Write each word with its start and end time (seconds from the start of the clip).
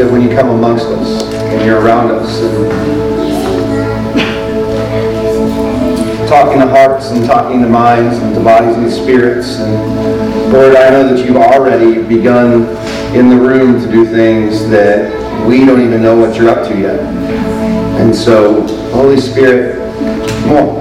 that 0.00 0.10
when 0.10 0.22
you 0.22 0.30
come 0.30 0.48
amongst 0.48 0.86
us 0.86 1.22
and 1.34 1.66
you're 1.66 1.78
around 1.78 2.10
us 2.10 2.40
and 2.40 2.70
talking 6.26 6.58
to 6.58 6.66
hearts 6.66 7.10
and 7.10 7.26
talking 7.26 7.60
to 7.60 7.68
minds 7.68 8.16
and 8.16 8.34
to 8.34 8.40
bodies 8.42 8.76
and 8.76 8.90
spirits. 8.90 9.58
And 9.58 10.52
Lord, 10.52 10.74
I 10.74 10.88
know 10.88 11.14
that 11.14 11.22
you've 11.22 11.36
already 11.36 12.02
begun 12.02 12.62
in 13.14 13.28
the 13.28 13.36
room 13.36 13.78
to 13.78 13.90
do 13.90 14.06
things 14.06 14.70
that 14.70 15.12
we 15.46 15.66
don't 15.66 15.82
even 15.82 16.02
know 16.02 16.16
what 16.16 16.34
you're 16.34 16.48
up 16.48 16.66
to 16.68 16.78
yet. 16.78 17.00
And 18.00 18.16
so, 18.16 18.62
Holy 18.92 19.20
Spirit, 19.20 19.76
more. 20.46 20.80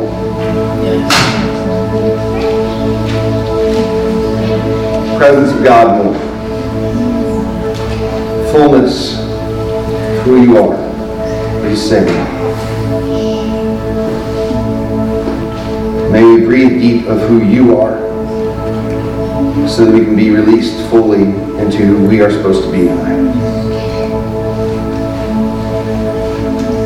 Presence 5.17 5.51
of 5.51 5.61
God 5.61 6.05
more. 6.05 6.18
Fullness 8.59 9.15
who 10.25 10.41
you 10.41 10.57
are. 10.57 10.75
Please 11.61 11.81
sing. 11.81 12.05
May 16.11 16.25
we 16.25 16.43
breathe 16.43 16.81
deep 16.81 17.05
of 17.05 17.21
who 17.21 17.41
you 17.41 17.77
are 17.77 17.97
so 19.65 19.85
that 19.85 19.93
we 19.93 20.03
can 20.03 20.13
be 20.13 20.31
released 20.31 20.75
fully 20.89 21.21
into 21.21 21.85
who 21.85 22.05
we 22.05 22.19
are 22.19 22.29
supposed 22.29 22.63
to 22.63 22.71
be 22.73 22.79
tonight. 22.79 23.33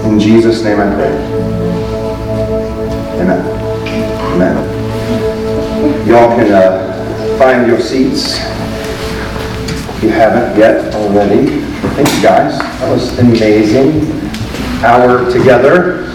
In 0.05 0.19
Jesus' 0.19 0.63
name 0.63 0.79
I 0.79 0.93
pray. 0.93 1.15
Amen. 3.19 3.41
Amen. 4.35 6.07
Y'all 6.07 6.37
can 6.37 6.51
uh, 6.51 7.37
find 7.39 7.65
your 7.65 7.79
seats 7.79 8.37
if 9.95 10.03
you 10.03 10.09
haven't 10.09 10.55
yet 10.55 10.93
already. 10.93 11.62
Thank 11.91 12.07
you 12.15 12.21
guys. 12.23 12.57
That 12.57 12.91
was 12.91 13.19
an 13.19 13.27
amazing. 13.27 14.19
Hour 14.83 15.31
together. 15.31 16.05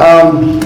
Um, 0.00 0.60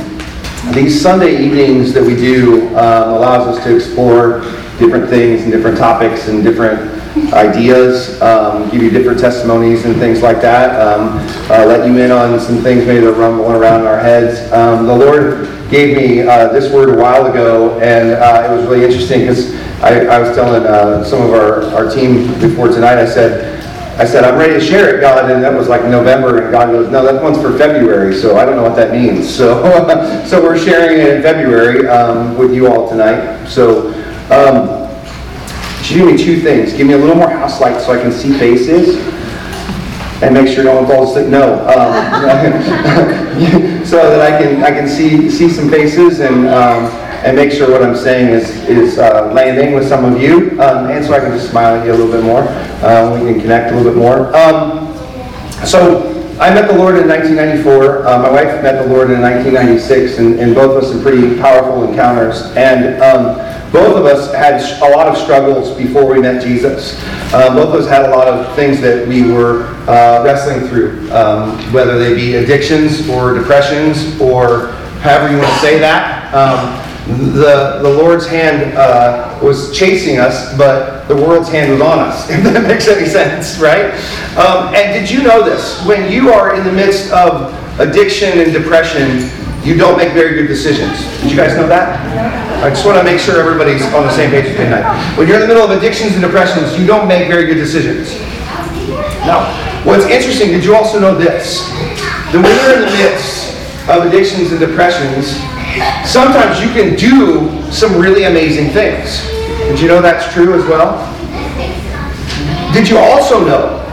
these 0.75 1.01
Sunday 1.01 1.43
evenings 1.43 1.95
that 1.95 2.03
we 2.03 2.15
do 2.15 2.69
um, 2.77 3.15
allows 3.15 3.56
us 3.56 3.65
to 3.65 3.75
explore 3.75 4.41
different 4.79 5.09
things 5.09 5.43
and 5.43 5.53
different 5.53 5.79
topics 5.79 6.29
and 6.29 6.43
different 6.43 6.99
ideas, 7.33 8.21
um, 8.21 8.69
give 8.71 8.83
you 8.83 8.91
different 8.91 9.19
testimonies 9.19 9.84
and 9.84 9.97
things 9.97 10.23
like 10.23 10.41
that, 10.41 10.79
um, 10.81 11.19
uh, 11.51 11.65
let 11.65 11.87
you 11.87 11.97
in 11.99 12.11
on 12.11 12.39
some 12.39 12.59
things 12.59 12.84
maybe 12.84 13.01
that 13.01 13.09
are 13.09 13.19
rumbling 13.19 13.56
around 13.56 13.83
in 13.83 13.87
our 13.87 13.99
heads. 13.99 14.51
Um, 14.53 14.87
the 14.87 14.97
Lord 14.97 15.49
gave 15.71 15.97
me 15.97 16.23
uh, 16.23 16.49
this 16.49 16.73
word 16.73 16.91
a 16.91 16.97
while 17.01 17.27
ago, 17.27 17.79
and 17.81 18.11
uh, 18.11 18.53
it 18.53 18.56
was 18.56 18.67
really 18.67 18.84
interesting 18.84 19.21
because 19.21 19.55
I, 19.83 20.06
I, 20.06 20.19
was 20.19 20.34
telling 20.34 20.65
uh, 20.65 21.05
some 21.05 21.23
of 21.23 21.33
our, 21.33 21.65
our 21.75 21.89
team 21.89 22.27
before 22.41 22.69
tonight, 22.69 22.99
I 22.99 23.06
said, 23.06 23.48
I 23.99 24.05
said, 24.05 24.23
I'm 24.25 24.39
ready 24.39 24.55
to 24.55 24.61
share 24.61 24.97
it, 24.97 25.01
God. 25.01 25.29
And 25.31 25.43
that 25.43 25.53
was 25.53 25.69
like 25.69 25.83
November. 25.83 26.41
And 26.43 26.53
God 26.53 26.71
goes, 26.71 26.89
no, 26.89 27.05
that 27.05 27.21
one's 27.21 27.41
for 27.43 27.57
February. 27.59 28.15
So 28.15 28.37
I 28.37 28.45
don't 28.45 28.57
know 28.57 28.63
what 28.63 28.77
that 28.77 28.93
means. 28.93 29.29
So, 29.39 30.25
so 30.27 30.43
we're 30.43 30.59
sharing 30.59 31.01
it 31.01 31.17
in 31.17 31.23
February 31.23 31.89
um, 31.89 32.37
with 32.37 32.53
you 32.53 32.67
all 32.69 32.89
tonight. 32.89 33.47
So, 33.47 33.93
um, 34.31 34.79
you 35.91 36.01
do 36.01 36.13
me 36.13 36.19
two 36.23 36.41
things. 36.41 36.75
Give 36.75 36.87
me 36.87 36.93
a 36.93 36.99
little 36.99 37.15
more 37.17 37.31
house 37.31 37.61
light 37.61 37.81
so 37.81 37.93
I 37.93 38.01
can 38.01 38.13
see 38.13 38.37
faces. 38.39 38.97
And 40.23 40.35
make 40.35 40.49
sure 40.49 40.65
no 40.65 40.75
one 40.75 40.87
falls 40.87 41.11
asleep. 41.11 41.29
No, 41.29 41.61
um, 41.67 41.95
so 43.87 43.97
that 43.97 44.21
I 44.21 44.43
can 44.43 44.62
I 44.65 44.71
can 44.71 44.89
see 44.89 45.31
see 45.31 45.49
some 45.49 45.71
faces 45.71 46.21
and 46.21 46.49
um, 46.49 46.87
and 47.25 47.37
make 47.37 47.53
sure 47.53 47.71
what 47.71 47.83
I'm 47.83 47.97
saying 47.97 48.29
is, 48.29 48.58
is 48.69 48.99
uh, 48.99 49.33
landing 49.33 49.75
with 49.75 49.89
some 49.89 50.05
of 50.05 50.21
you. 50.21 50.51
Um, 50.61 50.91
and 50.91 51.05
so 51.05 51.15
I 51.15 51.21
can 51.21 51.33
just 51.33 51.51
smile 51.51 51.77
at 51.77 51.87
you 51.87 51.93
a 51.93 51.97
little 51.97 52.13
bit 52.13 52.23
more. 52.23 52.43
Uh, 52.43 53.19
we 53.23 53.33
can 53.33 53.41
connect 53.41 53.73
a 53.73 53.77
little 53.77 53.93
bit 53.93 53.99
more. 53.99 54.35
Um, 54.37 54.95
so 55.67 56.15
I 56.41 56.55
met 56.55 56.69
the 56.69 56.78
Lord 56.78 56.97
in 56.97 57.09
1994. 57.09 58.07
Uh, 58.07 58.23
my 58.23 58.31
wife 58.31 58.62
met 58.62 58.84
the 58.84 58.93
Lord 58.93 59.11
in 59.11 59.21
1996, 59.21 60.19
and, 60.19 60.39
and 60.39 60.55
both 60.55 60.77
of 60.77 60.84
us 60.84 60.93
had 60.93 61.03
pretty 61.03 61.37
powerful 61.41 61.83
encounters. 61.89 62.43
And 62.57 63.03
um, 63.03 63.37
both 63.73 63.97
of 63.97 64.07
us 64.07 64.33
had 64.33 64.62
a 64.83 64.97
lot 64.97 65.09
of 65.09 65.19
struggles 65.19 65.77
before 65.77 66.07
we 66.07 66.21
met 66.21 66.43
Jesus. 66.43 66.97
Uh, 67.34 67.55
both 67.55 67.75
of 67.75 67.81
us 67.83 67.89
had 67.89 68.07
a 68.07 68.11
lot 68.11 68.28
of 68.28 68.55
things 68.55 68.81
that 68.81 69.07
we 69.07 69.31
were 69.31 69.65
uh, 69.89 70.23
wrestling 70.25 70.69
through, 70.69 71.12
um, 71.12 71.59
whether 71.73 71.99
they 71.99 72.15
be 72.15 72.37
addictions 72.37 73.09
or 73.09 73.34
depressions 73.34 74.19
or 74.21 74.69
however 75.03 75.33
you 75.33 75.39
want 75.39 75.53
to 75.53 75.59
say 75.59 75.78
that. 75.78 76.33
Um, 76.33 76.88
the, 77.09 77.81
the 77.83 77.89
Lord's 77.89 78.27
hand 78.27 78.77
uh, 78.77 79.39
was 79.43 79.77
chasing 79.77 80.19
us, 80.19 80.57
but 80.59 81.09
the 81.09 81.17
world's 81.17 81.49
hand 81.49 81.73
was 81.73 81.81
on 81.81 81.99
us, 81.99 82.29
if 82.31 82.43
that 82.45 82.69
makes 82.69 82.87
any 82.87 83.07
sense, 83.07 83.59
right? 83.59 83.95
Um, 84.37 84.75
and 84.75 84.93
did 84.93 85.11
you 85.11 85.23
know 85.23 85.43
this? 85.43 85.85
When 85.87 86.13
you 86.13 86.31
are 86.31 86.55
in 86.55 86.65
the 86.65 86.73
midst 86.73 87.11
of 87.13 87.55
addiction 87.81 88.39
and 88.39 88.53
depression, 88.53 89.31
you 89.65 89.77
don't 89.77 89.97
make 89.97 90.13
very 90.13 90.35
good 90.35 90.49
decisions. 90.49 91.01
Did 91.23 91.31
you 91.31 91.37
guys 91.37 91.57
know 91.57 91.67
that? 91.67 91.97
I 92.63 92.69
just 92.69 92.85
want 92.85 92.99
to 92.99 93.05
make 93.05 93.21
sure 93.21 93.41
everybody's 93.41 93.83
on 93.95 94.05
the 94.05 94.13
same 94.13 94.31
page 94.31 94.55
tonight. 94.57 95.17
When 95.17 95.27
you're 95.27 95.37
in 95.37 95.43
the 95.43 95.49
middle 95.49 95.65
of 95.65 95.71
addictions 95.71 96.13
and 96.13 96.21
depressions, 96.21 96.79
you 96.79 96.87
don't 96.87 97.09
make 97.09 97.29
very 97.29 97.47
good 97.47 97.57
decisions. 97.57 98.21
Now, 99.25 99.49
what's 99.85 100.05
interesting, 100.05 100.49
did 100.49 100.65
you 100.65 100.77
also 100.77 101.01
know 101.01 101.17
this? 101.17 101.69
That 102.33 102.41
when 102.45 102.53
you're 102.53 102.75
in 102.77 102.85
the 102.85 102.97
midst 103.01 103.57
of 103.89 104.05
addictions 104.05 104.53
and 104.53 104.61
depressions, 104.61 105.41
sometimes 106.06 106.61
you 106.61 106.69
can 106.71 106.97
do 106.97 107.71
some 107.71 108.00
really 108.00 108.25
amazing 108.25 108.71
things. 108.71 109.22
Did 109.69 109.81
you 109.81 109.89
know 109.89 110.00
that's 110.00 110.33
true 110.33 110.55
as 110.55 110.65
well? 110.69 111.05
Did 112.72 112.89
you 112.89 112.99
also 112.99 113.44
know 113.44 113.84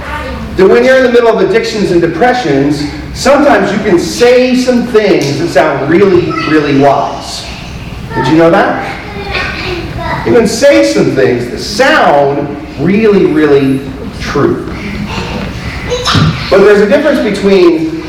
that 0.56 0.68
when 0.68 0.84
you're 0.84 0.98
in 0.98 1.04
the 1.04 1.12
middle 1.12 1.30
of 1.30 1.50
addictions 1.50 1.92
and 1.92 2.02
depressions, 2.02 2.80
sometimes 3.14 3.72
you 3.72 3.78
can 3.80 4.00
say 4.00 4.56
some 4.56 4.88
things 4.88 5.40
that 5.40 5.50
sound 5.50 5.90
really, 5.90 6.32
really 6.50 6.80
wise? 6.80 7.44
Did 8.16 8.28
you 8.28 8.38
know 8.38 8.52
that? 8.52 9.04
You 10.26 10.34
can 10.34 10.48
say 10.48 10.92
some 10.92 11.12
things 11.12 11.50
that 11.52 11.60
sound 11.60 12.48
really, 12.80 13.26
really 13.26 13.80
true. 14.20 14.66
But 16.50 16.60
there's 16.60 16.82
a 16.82 16.90
difference 16.90 17.20
between 17.22 18.02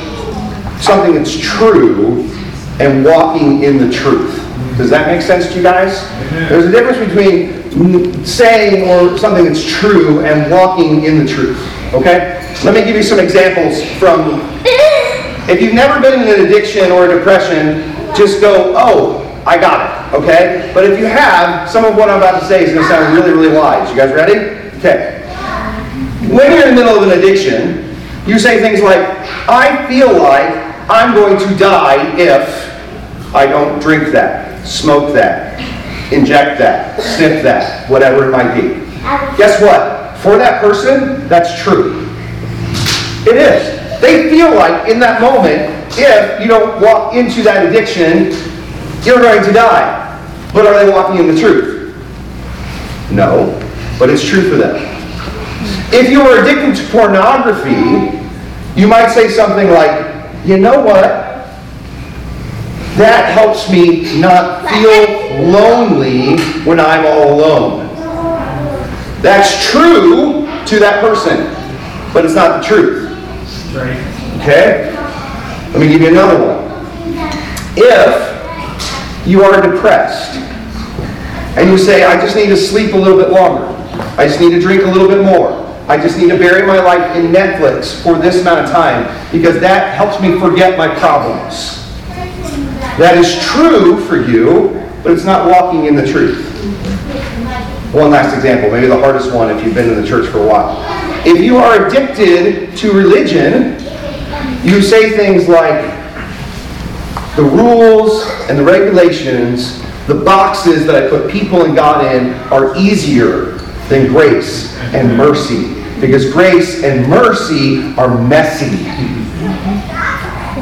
something 0.80 1.14
that's 1.14 1.36
true 1.38 2.28
and 2.80 3.04
walking 3.04 3.62
in 3.62 3.78
the 3.78 3.90
truth. 3.90 4.36
Does 4.76 4.90
that 4.90 5.06
make 5.06 5.22
sense 5.22 5.48
to 5.48 5.56
you 5.56 5.62
guys? 5.62 5.98
Mm-hmm. 5.98 6.48
There's 6.48 6.66
a 6.66 6.70
difference 6.70 6.98
between 6.98 8.24
saying 8.24 8.88
or 8.88 9.16
something 9.18 9.44
that's 9.44 9.64
true 9.64 10.24
and 10.24 10.50
walking 10.50 11.04
in 11.04 11.24
the 11.24 11.32
truth. 11.32 11.58
Okay? 11.94 12.42
Let 12.64 12.74
me 12.74 12.84
give 12.84 12.96
you 12.96 13.02
some 13.02 13.18
examples 13.18 13.82
from. 13.98 14.40
If 15.48 15.62
you've 15.62 15.74
never 15.74 16.00
been 16.00 16.20
in 16.20 16.28
an 16.28 16.46
addiction 16.46 16.90
or 16.90 17.06
a 17.06 17.08
depression, 17.16 17.94
just 18.16 18.40
go, 18.40 18.74
oh, 18.76 19.22
I 19.46 19.56
got 19.56 20.12
it. 20.12 20.16
Okay? 20.18 20.72
But 20.74 20.84
if 20.84 20.98
you 20.98 21.06
have, 21.06 21.70
some 21.70 21.84
of 21.84 21.94
what 21.96 22.10
I'm 22.10 22.18
about 22.18 22.40
to 22.40 22.46
say 22.46 22.64
is 22.64 22.72
going 22.72 22.82
to 22.82 22.88
sound 22.92 23.14
really, 23.14 23.30
really 23.30 23.56
wise. 23.56 23.88
You 23.90 23.96
guys 23.96 24.12
ready? 24.12 24.58
Okay. 24.78 25.22
When 26.28 26.50
you're 26.50 26.68
in 26.68 26.74
the 26.74 26.82
middle 26.82 26.96
of 26.96 27.08
an 27.08 27.16
addiction, 27.16 27.94
you 28.26 28.38
say 28.38 28.60
things 28.60 28.82
like, 28.82 28.98
I 29.48 29.86
feel 29.86 30.12
like 30.20 30.65
I'm 30.88 31.14
going 31.14 31.38
to 31.38 31.56
die 31.56 32.16
if 32.16 33.34
I 33.34 33.46
don't 33.46 33.80
drink 33.80 34.12
that, 34.12 34.66
smoke 34.66 35.12
that, 35.14 35.60
inject 36.12 36.58
that, 36.58 37.00
sniff 37.00 37.42
that, 37.42 37.90
whatever 37.90 38.28
it 38.28 38.30
might 38.30 38.54
be. 38.54 38.86
Guess 39.36 39.60
what? 39.60 40.16
For 40.18 40.38
that 40.38 40.60
person, 40.60 41.28
that's 41.28 41.60
true. 41.62 42.06
It 43.26 43.36
is. 43.36 44.00
They 44.00 44.30
feel 44.30 44.54
like 44.54 44.88
in 44.88 45.00
that 45.00 45.20
moment, 45.20 45.72
if 45.98 46.40
you 46.40 46.46
don't 46.46 46.80
walk 46.80 47.14
into 47.14 47.42
that 47.42 47.66
addiction, 47.66 48.30
you're 49.02 49.20
going 49.20 49.44
to 49.44 49.52
die. 49.52 50.04
But 50.52 50.66
are 50.66 50.84
they 50.84 50.90
walking 50.90 51.18
in 51.18 51.34
the 51.34 51.40
truth? 51.40 51.94
No, 53.10 53.58
but 53.98 54.10
it's 54.10 54.24
true 54.24 54.50
for 54.50 54.56
them. 54.56 54.76
If 55.92 56.10
you 56.10 56.22
are 56.22 56.42
addicted 56.42 56.76
to 56.76 56.92
pornography, 56.92 58.16
you 58.80 58.86
might 58.86 59.10
say 59.12 59.28
something 59.28 59.70
like, 59.70 60.15
you 60.46 60.56
know 60.58 60.80
what? 60.80 61.02
That 62.96 63.32
helps 63.34 63.70
me 63.70 64.20
not 64.20 64.66
feel 64.70 65.42
lonely 65.50 66.38
when 66.64 66.80
I'm 66.80 67.04
all 67.04 67.34
alone. 67.34 67.86
That's 69.20 69.70
true 69.70 70.46
to 70.66 70.78
that 70.78 71.00
person, 71.00 71.52
but 72.14 72.24
it's 72.24 72.34
not 72.34 72.62
the 72.62 72.66
truth. 72.66 73.10
Okay? 74.40 74.94
Let 75.72 75.80
me 75.80 75.88
give 75.88 76.00
you 76.00 76.08
another 76.08 76.38
one. 76.38 76.86
If 77.76 79.26
you 79.26 79.42
are 79.42 79.60
depressed 79.60 80.36
and 81.58 81.68
you 81.70 81.76
say, 81.76 82.04
I 82.04 82.20
just 82.20 82.36
need 82.36 82.46
to 82.46 82.56
sleep 82.56 82.94
a 82.94 82.96
little 82.96 83.18
bit 83.18 83.30
longer, 83.30 83.66
I 84.16 84.26
just 84.28 84.40
need 84.40 84.50
to 84.50 84.60
drink 84.60 84.84
a 84.84 84.86
little 84.86 85.08
bit 85.08 85.22
more, 85.24 85.50
I 85.88 85.96
just 85.96 86.18
need 86.18 86.30
to 86.30 86.38
bury 86.38 86.66
my 86.66 86.80
life 86.80 87.16
in 87.16 87.32
Netflix 87.32 88.02
for 88.02 88.18
this 88.18 88.40
amount 88.40 88.66
of 88.66 88.70
time 88.70 89.06
because 89.30 89.60
that 89.60 89.94
helps 89.96 90.20
me 90.20 90.38
forget 90.38 90.76
my 90.76 90.92
problems. 90.98 91.84
That 92.98 93.16
is 93.16 93.38
true 93.44 94.00
for 94.06 94.16
you, 94.16 94.84
but 95.02 95.12
it's 95.12 95.24
not 95.24 95.48
walking 95.48 95.86
in 95.86 95.94
the 95.94 96.06
truth. 96.06 96.44
One 97.92 98.10
last 98.10 98.34
example, 98.34 98.70
maybe 98.70 98.88
the 98.88 98.98
hardest 98.98 99.32
one 99.32 99.48
if 99.56 99.64
you've 99.64 99.74
been 99.74 99.88
in 99.88 100.00
the 100.00 100.06
church 100.06 100.28
for 100.28 100.38
a 100.38 100.46
while. 100.46 100.82
If 101.24 101.40
you 101.40 101.56
are 101.56 101.86
addicted 101.86 102.76
to 102.78 102.92
religion, 102.92 103.78
you 104.64 104.82
say 104.82 105.16
things 105.16 105.48
like, 105.48 105.94
the 107.36 107.42
rules 107.42 108.24
and 108.48 108.58
the 108.58 108.64
regulations, 108.64 109.82
the 110.06 110.14
boxes 110.14 110.86
that 110.86 110.94
I 110.96 111.08
put 111.08 111.30
people 111.30 111.64
and 111.64 111.76
God 111.76 112.04
in 112.14 112.32
are 112.50 112.74
easier 112.76 113.52
than 113.88 114.08
grace 114.08 114.74
and 114.94 115.16
mercy. 115.16 115.75
Because 116.00 116.30
grace 116.32 116.82
and 116.82 117.08
mercy 117.08 117.94
are 117.96 118.20
messy. 118.28 118.84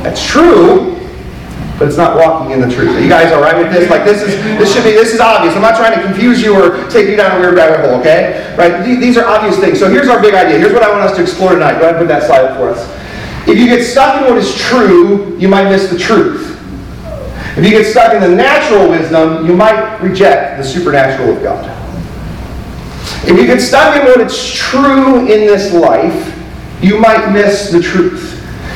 That's 0.02 0.24
true, 0.24 0.94
but 1.78 1.88
it's 1.88 1.96
not 1.96 2.16
walking 2.16 2.52
in 2.52 2.60
the 2.60 2.72
truth. 2.72 2.90
Are 2.90 3.00
you 3.00 3.08
guys 3.08 3.32
all 3.32 3.40
right 3.40 3.56
with 3.56 3.72
this? 3.72 3.90
Like 3.90 4.04
this 4.04 4.22
is 4.22 4.36
this 4.58 4.72
should 4.72 4.84
be 4.84 4.92
this 4.92 5.12
is 5.12 5.20
obvious. 5.20 5.54
I'm 5.56 5.62
not 5.62 5.76
trying 5.76 5.96
to 5.96 6.02
confuse 6.04 6.40
you 6.40 6.54
or 6.54 6.88
take 6.88 7.08
you 7.08 7.16
down 7.16 7.36
a 7.36 7.40
weird 7.40 7.54
rabbit 7.54 7.80
hole. 7.80 7.98
Okay, 8.00 8.54
right? 8.56 8.84
These 8.84 9.16
are 9.16 9.26
obvious 9.26 9.58
things. 9.58 9.78
So 9.78 9.90
here's 9.90 10.08
our 10.08 10.20
big 10.20 10.34
idea. 10.34 10.58
Here's 10.58 10.72
what 10.72 10.82
I 10.82 10.90
want 10.90 11.02
us 11.02 11.16
to 11.16 11.22
explore 11.22 11.52
tonight. 11.52 11.80
Go 11.80 11.88
ahead 11.88 11.96
and 11.96 11.98
put 11.98 12.08
that 12.08 12.22
slide 12.24 12.44
up 12.44 12.56
for 12.56 12.68
us. 12.68 12.88
If 13.48 13.58
you 13.58 13.66
get 13.66 13.84
stuck 13.84 14.22
in 14.22 14.28
what 14.28 14.38
is 14.38 14.54
true, 14.54 15.36
you 15.38 15.48
might 15.48 15.68
miss 15.68 15.90
the 15.90 15.98
truth. 15.98 16.52
If 17.56 17.64
you 17.64 17.70
get 17.70 17.86
stuck 17.86 18.14
in 18.14 18.20
the 18.20 18.28
natural 18.28 18.88
wisdom, 18.88 19.46
you 19.46 19.54
might 19.54 19.98
reject 20.00 20.58
the 20.58 20.64
supernatural 20.64 21.36
of 21.36 21.42
God. 21.42 21.83
If 23.26 23.38
you 23.38 23.46
get 23.46 23.60
stuck 23.60 23.96
in 23.96 24.04
what 24.04 24.20
is 24.20 24.52
true 24.52 25.20
in 25.20 25.46
this 25.46 25.72
life, 25.72 26.30
you 26.82 26.98
might 26.98 27.32
miss 27.32 27.70
the 27.70 27.80
truth. 27.80 28.32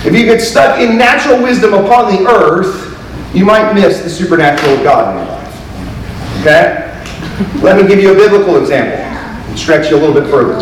If 0.06 0.14
you 0.14 0.24
get 0.24 0.40
stuck 0.40 0.78
in 0.80 0.96
natural 0.96 1.42
wisdom 1.42 1.74
upon 1.74 2.14
the 2.14 2.30
earth, 2.30 2.86
you 3.34 3.44
might 3.44 3.74
miss 3.74 4.00
the 4.02 4.08
supernatural 4.08 4.82
God 4.82 5.14
in 5.14 5.26
your 5.26 5.36
life. 5.36 6.40
Okay? 6.40 7.60
Let 7.62 7.80
me 7.80 7.86
give 7.86 8.00
you 8.00 8.12
a 8.12 8.14
biblical 8.14 8.56
example 8.56 8.96
and 8.96 9.58
stretch 9.58 9.90
you 9.90 9.96
a 9.96 10.00
little 10.00 10.18
bit 10.18 10.30
further. 10.30 10.58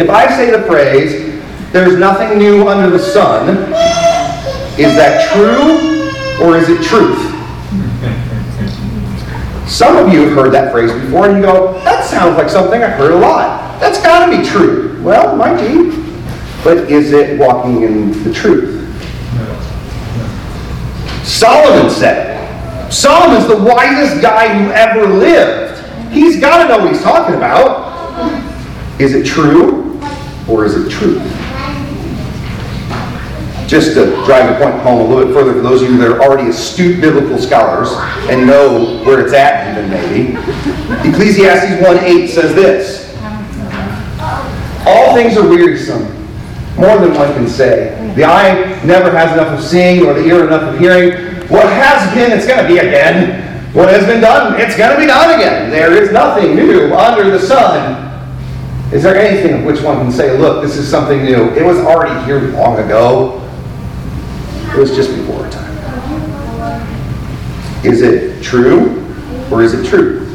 If 0.00 0.08
I 0.08 0.28
say 0.36 0.50
the 0.50 0.62
phrase, 0.62 1.42
there's 1.72 1.98
nothing 1.98 2.38
new 2.38 2.68
under 2.68 2.88
the 2.88 3.02
sun, 3.02 3.48
is 4.78 4.94
that 4.94 5.28
true 5.32 6.46
or 6.46 6.56
is 6.56 6.68
it 6.68 6.82
truth? 6.84 7.29
Some 9.70 9.96
of 9.96 10.12
you 10.12 10.22
have 10.22 10.32
heard 10.32 10.52
that 10.52 10.72
phrase 10.72 10.90
before 10.92 11.28
and 11.28 11.36
you 11.36 11.42
go, 11.44 11.74
that 11.84 12.04
sounds 12.04 12.36
like 12.36 12.50
something 12.50 12.82
I've 12.82 12.98
heard 12.98 13.12
a 13.12 13.16
lot. 13.16 13.80
That's 13.80 14.02
got 14.02 14.26
to 14.26 14.36
be 14.36 14.44
true. 14.44 15.00
Well, 15.00 15.36
might 15.36 15.58
be. 15.60 15.90
But 16.64 16.90
is 16.90 17.12
it 17.12 17.38
walking 17.38 17.82
in 17.82 18.24
the 18.24 18.34
truth? 18.34 18.78
Solomon 21.24 21.88
said 21.88 22.26
it. 22.26 22.92
Solomon's 22.92 23.46
the 23.46 23.62
wisest 23.62 24.20
guy 24.20 24.48
who 24.58 24.72
ever 24.72 25.06
lived. 25.06 25.80
He's 26.12 26.40
got 26.40 26.64
to 26.64 26.68
know 26.68 26.84
what 26.84 26.92
he's 26.92 27.02
talking 27.02 27.36
about. 27.36 27.88
Is 29.00 29.14
it 29.14 29.24
true 29.24 30.00
or 30.48 30.64
is 30.64 30.74
it 30.74 30.90
truth? 30.90 31.22
Just 33.70 33.94
to 33.94 34.06
drive 34.24 34.50
the 34.50 34.64
point 34.64 34.82
home 34.82 35.00
a 35.00 35.04
little 35.04 35.26
bit 35.26 35.32
further 35.32 35.52
for 35.52 35.60
those 35.60 35.80
of 35.80 35.90
you 35.90 35.96
that 35.98 36.10
are 36.10 36.20
already 36.20 36.50
astute 36.50 37.00
biblical 37.00 37.38
scholars 37.38 37.88
and 38.28 38.44
know 38.44 39.00
where 39.04 39.24
it's 39.24 39.32
at 39.32 39.78
even 39.78 39.88
maybe. 39.88 40.32
Ecclesiastes 41.08 41.80
1.8 41.80 42.28
says 42.28 42.52
this. 42.56 43.16
All 44.84 45.14
things 45.14 45.36
are 45.36 45.48
wearisome, 45.48 46.02
more 46.74 46.98
than 46.98 47.14
one 47.14 47.32
can 47.34 47.46
say. 47.46 47.94
The 48.16 48.24
eye 48.24 48.82
never 48.84 49.12
has 49.12 49.32
enough 49.34 49.56
of 49.56 49.64
seeing, 49.64 50.04
or 50.04 50.14
the 50.14 50.26
ear 50.26 50.48
enough 50.48 50.74
of 50.74 50.80
hearing. 50.80 51.12
What 51.46 51.72
has 51.72 52.12
been, 52.12 52.36
it's 52.36 52.48
going 52.48 52.60
to 52.60 52.66
be 52.66 52.78
again. 52.78 53.72
What 53.72 53.88
has 53.88 54.04
been 54.04 54.20
done, 54.20 54.60
it's 54.60 54.76
going 54.76 54.96
to 54.96 54.98
be 55.00 55.06
done 55.06 55.38
again. 55.38 55.70
There 55.70 55.92
is 55.92 56.10
nothing 56.10 56.56
new 56.56 56.92
under 56.92 57.30
the 57.30 57.38
sun. 57.38 58.10
Is 58.92 59.04
there 59.04 59.14
anything 59.14 59.60
of 59.60 59.64
which 59.64 59.80
one 59.80 59.98
can 59.98 60.10
say, 60.10 60.36
look, 60.36 60.60
this 60.60 60.76
is 60.76 60.90
something 60.90 61.22
new? 61.22 61.50
It 61.50 61.64
was 61.64 61.78
already 61.78 62.20
here 62.24 62.40
long 62.50 62.76
ago. 62.80 63.39
It 64.72 64.78
was 64.78 64.94
just 64.94 65.10
before 65.10 65.44
our 65.44 65.50
time. 65.50 65.70
Is 67.84 68.02
it 68.02 68.42
true 68.42 69.04
or 69.50 69.62
is 69.62 69.74
it 69.74 69.84
truth? 69.86 70.28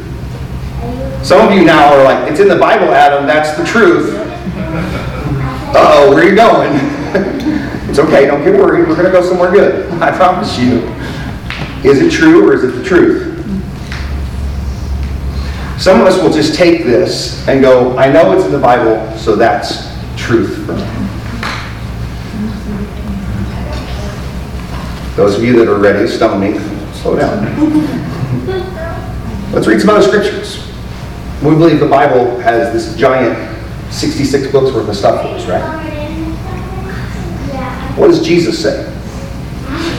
Some 1.25 1.47
of 1.47 1.53
you 1.53 1.63
now 1.63 1.93
are 1.93 2.03
like, 2.03 2.29
it's 2.29 2.39
in 2.39 2.47
the 2.47 2.57
Bible, 2.57 2.93
Adam, 2.93 3.25
that's 3.25 3.57
the 3.57 3.65
truth. 3.65 4.13
Uh 5.73 5.73
oh, 5.75 6.13
where 6.13 6.23
are 6.23 6.29
you 6.29 6.35
going? 6.35 6.71
it's 7.89 7.99
okay, 7.99 8.25
don't 8.27 8.43
get 8.43 8.53
worried, 8.53 8.87
we're 8.87 8.95
going 8.95 9.05
to 9.05 9.11
go 9.11 9.21
somewhere 9.21 9.51
good. 9.51 9.89
I 10.01 10.15
promise 10.15 10.59
you. 10.59 10.81
Is 11.89 12.01
it 12.01 12.11
true 12.11 12.49
or 12.49 12.53
is 12.53 12.63
it 12.63 12.71
the 12.77 12.83
truth? 12.83 13.35
Some 15.79 16.01
of 16.01 16.07
us 16.07 16.21
will 16.21 16.31
just 16.31 16.55
take 16.55 16.83
this 16.83 17.47
and 17.47 17.61
go, 17.61 17.97
I 17.97 18.11
know 18.11 18.31
it's 18.33 18.45
in 18.45 18.51
the 18.51 18.59
Bible, 18.59 19.17
so 19.17 19.35
that's 19.35 19.87
truth 20.17 20.65
for 20.65 20.73
me. 20.73 20.94
Those 25.15 25.35
of 25.37 25.43
you 25.43 25.57
that 25.59 25.67
are 25.71 25.79
ready 25.79 25.99
to 25.99 26.07
stone 26.07 26.41
me, 26.41 26.59
slow 26.95 27.15
down. 27.15 27.45
Let's 29.53 29.65
read 29.65 29.79
some 29.79 29.89
other 29.91 30.01
scriptures. 30.01 30.69
We 31.41 31.51
believe 31.51 31.79
the 31.79 31.87
Bible 31.87 32.37
has 32.39 32.73
this 32.73 32.97
giant 32.97 33.55
66 33.93 34.51
books 34.51 34.75
worth 34.75 34.89
of 34.89 34.95
stuff 34.95 35.21
for 35.21 35.29
us, 35.29 35.45
right? 35.47 35.85
What 37.97 38.07
does 38.07 38.25
Jesus 38.25 38.61
say? 38.61 38.91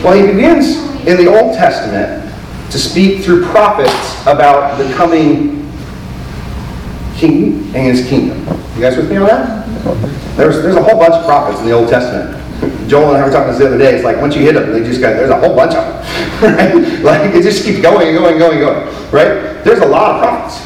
Well, 0.03 0.13
he 0.13 0.33
begins 0.33 0.77
in 1.07 1.17
the 1.17 1.29
Old 1.29 1.55
Testament 1.57 2.31
to 2.71 2.79
speak 2.79 3.25
through 3.25 3.47
prophets 3.47 4.21
about 4.23 4.77
the 4.77 4.93
coming 4.95 5.73
king 7.17 7.75
and 7.75 7.97
his 7.97 8.07
kingdom. 8.07 8.39
You 8.75 8.83
guys 8.83 8.99
with 8.99 9.09
me 9.09 9.17
on 9.17 9.27
that? 9.29 9.67
There's, 10.37 10.63
there's 10.63 10.77
a 10.77 10.83
whole 10.83 10.99
bunch 10.99 11.15
of 11.15 11.25
prophets 11.25 11.61
in 11.61 11.67
the 11.67 11.73
Old 11.73 11.89
Testament. 11.89 12.46
Joel 12.89 13.15
and 13.15 13.23
I 13.23 13.27
were 13.27 13.33
talking 13.33 13.49
this 13.49 13.59
the 13.59 13.67
other 13.67 13.79
day. 13.79 13.95
It's 13.95 14.05
like 14.05 14.21
once 14.21 14.35
you 14.35 14.43
hit 14.43 14.55
them, 14.55 14.73
they 14.73 14.83
just 14.83 15.01
got 15.01 15.15
there's 15.15 15.31
a 15.31 15.39
whole 15.39 15.55
bunch 15.55 15.75
of 15.75 15.85
them, 15.85 16.55
right? 16.57 17.03
Like 17.03 17.35
it 17.35 17.43
just 17.43 17.65
keeps 17.65 17.81
going 17.81 18.09
and 18.09 18.17
going 18.17 18.33
and 18.33 18.39
going 18.39 18.59
and 18.59 18.61
going, 18.61 19.13
right? 19.13 19.65
There's 19.65 19.81
a 19.81 19.87
lot 19.87 20.17
of 20.17 20.23
prophets, 20.23 20.61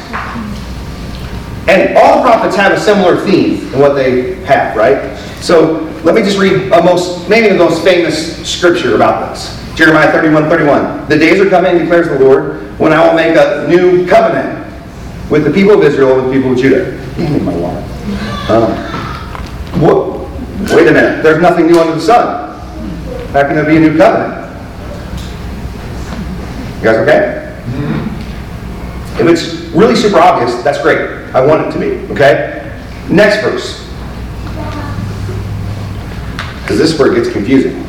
and 1.67 1.97
all 1.97 2.21
prophets 2.21 2.55
have 2.55 2.71
a 2.71 2.79
similar 2.79 3.17
theme 3.25 3.73
in 3.73 3.79
what 3.79 3.93
they 3.93 4.35
have, 4.45 4.75
right? 4.75 5.17
So 5.41 5.81
let 6.03 6.15
me 6.15 6.21
just 6.21 6.37
read 6.37 6.71
a 6.71 6.83
most 6.83 7.29
maybe 7.29 7.49
the 7.49 7.57
most 7.57 7.83
famous 7.83 8.47
scripture 8.47 8.95
about 8.95 9.29
this. 9.29 9.59
Jeremiah 9.75 10.11
31, 10.11 10.49
31. 10.49 11.07
The 11.07 11.17
days 11.17 11.39
are 11.39 11.49
coming, 11.49 11.77
declares 11.77 12.09
the 12.09 12.19
Lord, 12.19 12.77
when 12.77 12.91
I 12.91 13.07
will 13.07 13.15
make 13.15 13.35
a 13.37 13.67
new 13.67 14.05
covenant 14.07 14.61
with 15.31 15.45
the 15.45 15.51
people 15.51 15.73
of 15.73 15.83
Israel 15.83 16.19
and 16.19 16.29
the 16.29 16.33
people 16.33 16.51
of 16.51 16.57
Judah. 16.57 16.97
My 17.43 17.55
water. 17.55 17.79
Um, 18.49 19.81
what? 19.81 20.10
Wait 20.69 20.87
a 20.87 20.91
minute. 20.91 21.23
There's 21.23 21.41
nothing 21.41 21.67
new 21.67 21.79
under 21.79 21.95
the 21.95 22.01
sun. 22.01 22.59
How 23.31 23.43
can 23.43 23.55
there 23.55 23.65
be 23.65 23.77
a 23.77 23.79
new 23.79 23.97
covenant? 23.97 24.41
You 26.77 26.83
guys 26.83 26.97
okay? 26.97 27.47
If 29.19 29.27
it's 29.27 29.53
really 29.75 29.95
super 29.95 30.17
obvious, 30.17 30.61
that's 30.63 30.81
great. 30.81 30.99
I 31.33 31.45
want 31.45 31.67
it 31.67 31.71
to 31.71 31.79
be. 31.79 32.11
Okay? 32.13 32.77
Next 33.09 33.41
verse. 33.41 33.87
Because 36.61 36.77
this 36.77 36.93
is 36.93 36.99
where 36.99 37.11
it 37.11 37.15
gets 37.15 37.31
confusing. 37.31 37.85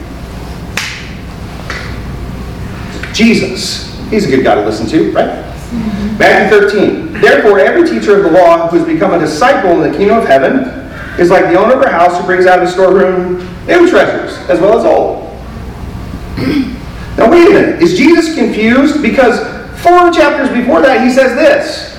Jesus. 3.12 3.98
He's 4.10 4.26
a 4.26 4.28
good 4.28 4.44
guy 4.44 4.56
to 4.56 4.62
listen 4.62 4.86
to, 4.88 5.12
right? 5.12 5.26
Matthew 6.18 6.60
13. 6.60 7.12
Therefore, 7.20 7.58
every 7.58 7.88
teacher 7.88 8.16
of 8.16 8.24
the 8.24 8.30
law 8.30 8.68
who 8.68 8.78
has 8.78 8.86
become 8.86 9.12
a 9.14 9.18
disciple 9.18 9.82
in 9.82 9.90
the 9.90 9.96
kingdom 9.96 10.18
of 10.18 10.26
heaven 10.26 10.81
is 11.18 11.30
like 11.30 11.44
the 11.46 11.58
owner 11.58 11.74
of 11.74 11.82
a 11.82 11.90
house 11.90 12.18
who 12.18 12.26
brings 12.26 12.46
out 12.46 12.58
of 12.58 12.64
his 12.64 12.72
storeroom 12.72 13.38
new 13.66 13.88
treasures 13.88 14.36
as 14.48 14.60
well 14.60 14.78
as 14.78 14.84
old. 14.84 15.22
now, 17.18 17.30
wait 17.30 17.48
a 17.48 17.50
minute. 17.50 17.82
Is 17.82 17.96
Jesus 17.96 18.34
confused? 18.34 19.02
Because 19.02 19.40
four 19.82 20.10
chapters 20.10 20.48
before 20.56 20.80
that, 20.82 21.04
he 21.04 21.10
says 21.10 21.34
this 21.34 21.92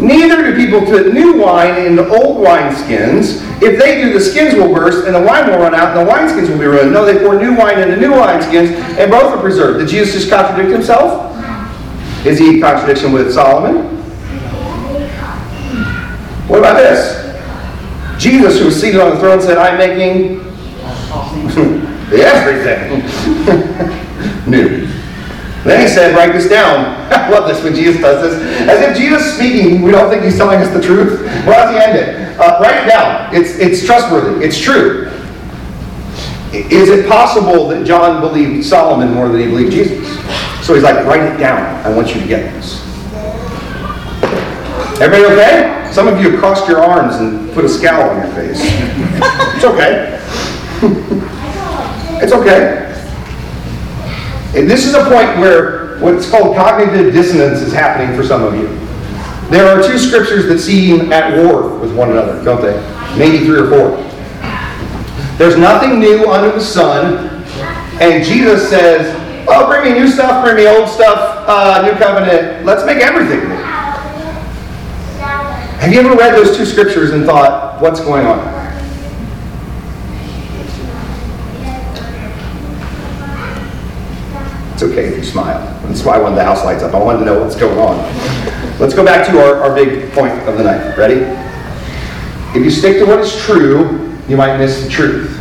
Neither 0.00 0.42
do 0.42 0.56
people 0.56 0.80
put 0.80 1.12
new 1.12 1.36
wine 1.36 1.86
into 1.86 2.08
old 2.08 2.44
wineskins. 2.44 3.46
If 3.62 3.78
they 3.78 4.00
do, 4.00 4.14
the 4.14 4.20
skins 4.20 4.54
will 4.54 4.72
burst, 4.72 5.06
and 5.06 5.14
the 5.14 5.20
wine 5.20 5.50
will 5.50 5.58
run 5.58 5.74
out, 5.74 5.94
and 5.94 6.08
the 6.08 6.10
wineskins 6.10 6.48
will 6.48 6.58
be 6.58 6.64
ruined. 6.64 6.92
No, 6.92 7.04
they 7.04 7.18
pour 7.18 7.38
new 7.38 7.54
wine 7.54 7.78
into 7.78 7.96
new 7.96 8.12
wineskins, 8.12 8.70
and 8.98 9.10
both 9.10 9.36
are 9.36 9.40
preserved. 9.40 9.80
Did 9.80 9.88
Jesus 9.88 10.14
just 10.14 10.30
contradict 10.30 10.72
himself? 10.72 11.26
Is 12.24 12.38
he 12.38 12.54
in 12.54 12.60
contradiction 12.60 13.12
with 13.12 13.32
Solomon? 13.32 13.88
What 16.48 16.60
about 16.60 16.76
this? 16.78 17.29
Jesus, 18.20 18.58
who 18.58 18.66
was 18.66 18.78
seated 18.78 19.00
on 19.00 19.14
the 19.14 19.18
throne, 19.18 19.40
said, 19.40 19.56
I'm 19.56 19.78
making 19.78 20.40
everything 22.12 23.00
new. 24.50 24.86
Then 25.64 25.80
he 25.80 25.88
said, 25.88 26.14
write 26.14 26.32
this 26.32 26.48
down. 26.48 26.84
I 27.12 27.30
love 27.30 27.48
this 27.48 27.64
when 27.64 27.74
Jesus 27.74 28.00
does 28.00 28.22
this. 28.22 28.68
As 28.68 28.82
if 28.82 28.96
Jesus 28.96 29.34
speaking, 29.36 29.80
we 29.80 29.90
don't 29.90 30.10
think 30.10 30.22
he's 30.22 30.36
telling 30.36 30.60
us 30.60 30.72
the 30.72 30.82
truth. 30.82 31.22
Well, 31.46 31.66
how's 31.66 31.74
he 31.74 31.82
end 31.82 31.98
it? 31.98 32.38
Uh, 32.38 32.58
write 32.60 32.84
it 32.84 32.86
down. 32.88 33.34
It's, 33.34 33.58
it's 33.58 33.86
trustworthy. 33.86 34.44
It's 34.44 34.58
true. 34.58 35.10
Is 36.52 36.90
it 36.90 37.08
possible 37.08 37.68
that 37.68 37.86
John 37.86 38.20
believed 38.20 38.66
Solomon 38.66 39.14
more 39.14 39.28
than 39.28 39.40
he 39.40 39.46
believed 39.46 39.72
Jesus? 39.72 40.06
So 40.66 40.74
he's 40.74 40.82
like, 40.82 41.06
write 41.06 41.22
it 41.22 41.38
down. 41.38 41.62
I 41.86 41.94
want 41.94 42.14
you 42.14 42.20
to 42.20 42.26
get 42.26 42.52
this. 42.52 42.79
Everybody 45.00 45.32
okay? 45.32 45.90
Some 45.92 46.08
of 46.08 46.20
you 46.20 46.30
have 46.30 46.40
crossed 46.40 46.68
your 46.68 46.84
arms 46.84 47.16
and 47.16 47.50
put 47.52 47.64
a 47.64 47.68
scowl 47.68 48.10
on 48.10 48.22
your 48.22 48.34
face. 48.34 48.60
It's 49.60 49.64
okay. 49.64 50.18
It's 52.22 52.32
okay. 52.32 52.86
And 54.58 54.70
this 54.70 54.86
is 54.86 54.94
a 54.94 55.04
point 55.04 55.38
where 55.38 55.98
what's 56.00 56.30
called 56.30 56.56
cognitive 56.56 57.12
dissonance 57.12 57.60
is 57.60 57.72
happening 57.72 58.16
for 58.16 58.24
some 58.24 58.42
of 58.42 58.54
you. 58.54 58.68
There 59.50 59.66
are 59.66 59.82
two 59.82 59.98
scriptures 59.98 60.46
that 60.46 60.58
seem 60.58 61.12
at 61.12 61.36
war 61.36 61.78
with 61.78 61.94
one 61.94 62.10
another, 62.10 62.42
don't 62.42 62.62
they? 62.62 62.76
Maybe 63.18 63.44
three 63.44 63.60
or 63.60 63.68
four. 63.68 63.96
There's 65.36 65.56
nothing 65.56 65.98
new 65.98 66.30
under 66.30 66.52
the 66.52 66.60
sun, 66.60 67.44
and 68.00 68.24
Jesus 68.24 68.68
says, 68.68 69.16
Oh, 69.48 69.66
bring 69.66 69.92
me 69.92 69.98
new 69.98 70.08
stuff, 70.08 70.44
bring 70.44 70.56
me 70.56 70.66
old 70.66 70.88
stuff, 70.88 71.44
uh, 71.48 71.82
new 71.86 71.98
covenant. 71.98 72.64
Let's 72.64 72.84
make 72.86 72.98
everything 72.98 73.48
new. 73.48 73.69
Have 75.80 75.94
you 75.94 76.00
ever 76.00 76.14
read 76.14 76.34
those 76.34 76.58
two 76.58 76.66
scriptures 76.66 77.12
and 77.12 77.24
thought, 77.24 77.80
what's 77.80 78.00
going 78.00 78.26
on? 78.26 78.38
It's 84.74 84.82
okay 84.82 85.06
if 85.06 85.16
you 85.16 85.24
smile. 85.24 85.58
That's 85.86 86.04
why 86.04 86.16
I 86.16 86.20
wanted 86.20 86.36
the 86.36 86.44
house 86.44 86.66
lights 86.66 86.82
up. 86.82 86.92
I 86.92 86.98
wanted 86.98 87.20
to 87.20 87.24
know 87.24 87.42
what's 87.42 87.56
going 87.56 87.78
on. 87.78 87.96
Let's 88.78 88.92
go 88.92 89.02
back 89.02 89.26
to 89.28 89.38
our, 89.40 89.62
our 89.62 89.74
big 89.74 90.12
point 90.12 90.34
of 90.46 90.58
the 90.58 90.64
night. 90.64 90.98
Ready? 90.98 91.22
If 92.54 92.62
you 92.62 92.70
stick 92.70 92.98
to 92.98 93.06
what 93.06 93.20
is 93.20 93.34
true, 93.40 94.14
you 94.28 94.36
might 94.36 94.58
miss 94.58 94.84
the 94.84 94.90
truth. 94.90 95.34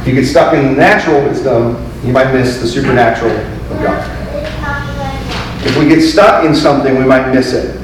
If 0.00 0.08
you 0.08 0.14
get 0.14 0.26
stuck 0.26 0.54
in 0.54 0.76
natural 0.76 1.22
wisdom, 1.22 1.76
you 2.04 2.12
might 2.12 2.32
miss 2.32 2.60
the 2.60 2.66
supernatural 2.66 3.30
of 3.30 3.80
God. 3.80 5.64
If 5.64 5.78
we 5.78 5.88
get 5.88 6.02
stuck 6.02 6.44
in 6.44 6.52
something, 6.52 6.98
we 6.98 7.04
might 7.04 7.32
miss 7.32 7.52
it. 7.52 7.81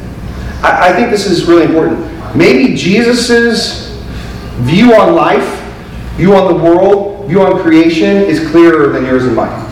I, 0.80 0.92
think 0.92 1.10
this 1.10 1.26
is 1.26 1.44
really 1.46 1.64
important. 1.64 2.36
Maybe 2.36 2.74
Jesus's 2.74 3.96
view 4.62 4.94
on 4.94 5.14
life, 5.14 5.62
view 6.16 6.34
on 6.34 6.56
the 6.56 6.62
world, 6.62 7.26
view 7.28 7.42
on 7.42 7.60
creation 7.60 8.16
is 8.16 8.48
clearer 8.50 8.92
than 8.92 9.04
yours 9.04 9.24
and 9.24 9.36
mine. 9.36 9.64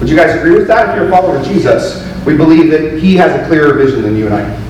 Would 0.00 0.08
you 0.08 0.16
guys 0.16 0.36
agree 0.36 0.52
with 0.52 0.68
that? 0.68 0.90
If 0.90 0.96
you're 0.96 1.08
a 1.08 1.10
follower 1.10 1.38
of 1.38 1.46
Jesus, 1.46 2.06
we 2.24 2.36
believe 2.36 2.70
that 2.70 2.98
he 2.98 3.16
has 3.16 3.40
a 3.40 3.46
clearer 3.46 3.74
vision 3.74 4.02
than 4.02 4.16
you 4.16 4.26
and 4.26 4.34
I. 4.34 4.68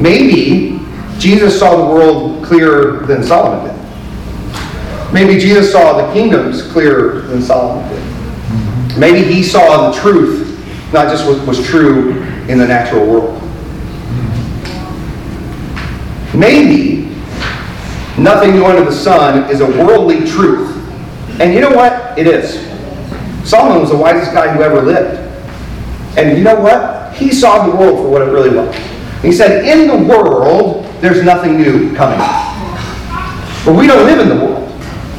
Maybe 0.00 0.80
Jesus 1.18 1.58
saw 1.58 1.86
the 1.86 1.92
world 1.92 2.44
clearer 2.44 3.06
than 3.06 3.22
Solomon 3.22 3.66
did. 3.66 5.12
Maybe 5.12 5.38
Jesus 5.38 5.72
saw 5.72 6.06
the 6.06 6.12
kingdoms 6.12 6.62
clearer 6.70 7.22
than 7.22 7.42
Solomon 7.42 7.88
did. 7.90 8.98
Maybe 8.98 9.22
he 9.22 9.42
saw 9.42 9.90
the 9.90 9.98
truth, 9.98 10.48
not 10.92 11.08
just 11.08 11.26
what 11.26 11.46
was 11.46 11.64
true 11.66 12.22
in 12.48 12.58
the 12.58 12.66
natural 12.66 13.06
world. 13.06 13.49
Maybe 16.40 17.04
nothing 18.16 18.52
new 18.52 18.64
under 18.64 18.82
the 18.82 18.92
sun 18.92 19.50
is 19.50 19.60
a 19.60 19.66
worldly 19.66 20.26
truth. 20.26 20.74
And 21.38 21.52
you 21.52 21.60
know 21.60 21.68
what? 21.68 22.18
It 22.18 22.26
is. 22.26 22.66
Solomon 23.46 23.82
was 23.82 23.90
the 23.90 23.98
wisest 23.98 24.32
guy 24.32 24.50
who 24.54 24.62
ever 24.62 24.80
lived. 24.80 25.18
And 26.16 26.38
you 26.38 26.42
know 26.42 26.58
what? 26.58 27.12
He 27.14 27.30
saw 27.30 27.66
the 27.66 27.76
world 27.76 27.98
for 27.98 28.08
what 28.08 28.22
it 28.22 28.30
really 28.30 28.56
was. 28.56 28.74
He 29.20 29.32
said, 29.32 29.66
In 29.66 29.86
the 29.86 30.08
world, 30.08 30.86
there's 31.02 31.22
nothing 31.22 31.58
new 31.58 31.94
coming. 31.94 32.18
But 33.66 33.74
we 33.74 33.86
don't 33.86 34.06
live 34.06 34.20
in 34.20 34.30
the 34.30 34.42
world. 34.42 34.66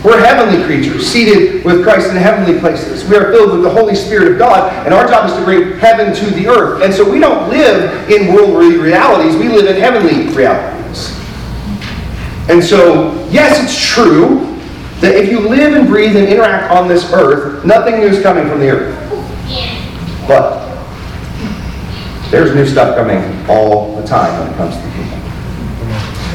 We're 0.04 0.20
heavenly 0.20 0.66
creatures, 0.66 1.06
seated 1.06 1.64
with 1.64 1.84
Christ 1.84 2.10
in 2.10 2.16
heavenly 2.16 2.60
places. 2.60 3.08
We 3.08 3.16
are 3.18 3.32
filled 3.32 3.52
with 3.52 3.62
the 3.62 3.70
Holy 3.70 3.94
Spirit 3.94 4.32
of 4.32 4.40
God, 4.40 4.74
and 4.88 4.94
our 4.96 5.08
job 5.08 5.30
is 5.30 5.36
to 5.36 5.44
bring 5.44 5.78
heaven 5.78 6.16
to 6.16 6.26
the 6.32 6.48
earth. 6.48 6.82
And 6.82 6.92
so 6.92 7.08
we 7.08 7.20
don't 7.20 7.48
live 7.52 8.10
in 8.10 8.34
worldly 8.34 8.78
realities, 8.78 9.36
we 9.36 9.50
live 9.50 9.68
in 9.68 9.80
heavenly 9.80 10.34
realities. 10.36 10.81
And 12.50 12.64
so, 12.64 13.14
yes, 13.30 13.64
it's 13.64 13.94
true 13.94 14.58
that 15.02 15.16
if 15.16 15.30
you 15.30 15.40
live 15.40 15.74
and 15.74 15.88
breathe 15.88 16.16
and 16.16 16.28
interact 16.28 16.72
on 16.72 16.88
this 16.88 17.12
earth, 17.14 17.66
nothing 17.66 18.00
new 18.00 18.08
is 18.08 18.22
coming 18.22 18.48
from 18.48 18.60
the 18.60 18.70
earth. 18.70 18.98
But 20.28 20.70
there's 22.30 22.56
new 22.56 22.66
stuff 22.66 22.96
coming 22.96 23.46
all 23.50 23.96
the 23.96 24.08
time 24.08 24.40
when 24.40 24.54
it 24.54 24.58
comes 24.58 24.76
to 24.76 24.82
the 24.82 24.92
kingdom. 24.92 25.20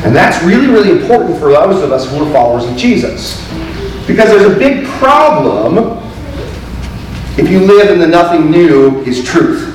And 0.05 0.15
that's 0.15 0.43
really, 0.45 0.67
really 0.67 0.91
important 0.91 1.39
for 1.39 1.51
those 1.51 1.83
of 1.83 1.93
us 1.93 2.11
who 2.11 2.23
are 2.23 2.33
followers 2.33 2.65
of 2.65 2.77
Jesus. 2.77 3.41
Because 4.07 4.29
there's 4.29 4.53
a 4.53 4.59
big 4.59 4.87
problem 4.87 6.03
if 7.39 7.51
you 7.51 7.61
live 7.61 7.91
in 7.91 7.99
the 7.99 8.07
nothing 8.07 8.51
new 8.51 9.03
is 9.03 9.25
truth. 9.25 9.75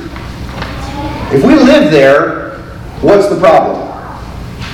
If 1.33 1.43
we 1.43 1.55
live 1.55 1.91
there, 1.91 2.57
what's 3.01 3.27
the 3.29 3.39
problem? 3.39 3.80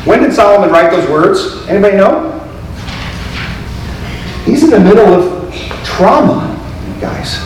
When 0.08 0.22
did 0.22 0.34
Solomon 0.34 0.70
write 0.70 0.90
those 0.90 1.10
words? 1.10 1.68
Anybody 1.68 1.98
know? 1.98 2.32
He's 4.46 4.64
in 4.64 4.70
the 4.70 4.80
middle 4.80 5.06
of 5.06 5.54
trauma, 5.84 6.56
guys. 7.02 7.42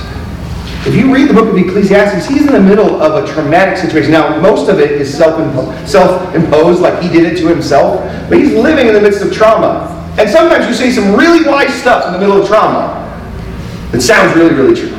If 0.86 0.94
you 0.96 1.12
read 1.12 1.28
the 1.28 1.34
book 1.34 1.48
of 1.50 1.58
Ecclesiastes, 1.58 2.28
he's 2.28 2.46
in 2.46 2.54
the 2.54 2.62
middle 2.62 3.02
of 3.02 3.24
a 3.24 3.28
traumatic 3.34 3.78
situation. 3.78 4.12
Now, 4.12 4.40
most 4.40 4.70
of 4.70 4.80
it 4.80 4.92
is 4.92 5.12
self-imposed, 5.12 6.82
like 6.82 7.02
he 7.02 7.10
did 7.10 7.34
it 7.34 7.38
to 7.40 7.48
himself, 7.48 8.00
but 8.30 8.38
he's 8.38 8.54
living 8.54 8.88
in 8.88 8.94
the 8.94 9.02
midst 9.02 9.24
of 9.24 9.34
trauma. 9.34 9.90
And 10.20 10.30
sometimes 10.30 10.68
you 10.68 10.76
say 10.76 10.92
some 10.92 11.16
really 11.16 11.44
wise 11.48 11.74
stuff 11.74 12.06
in 12.06 12.14
the 12.14 12.20
middle 12.20 12.40
of 12.40 12.48
trauma 12.48 13.00
that 13.92 14.02
sounds 14.02 14.36
really, 14.36 14.54
really 14.54 14.76
true. 14.76 14.91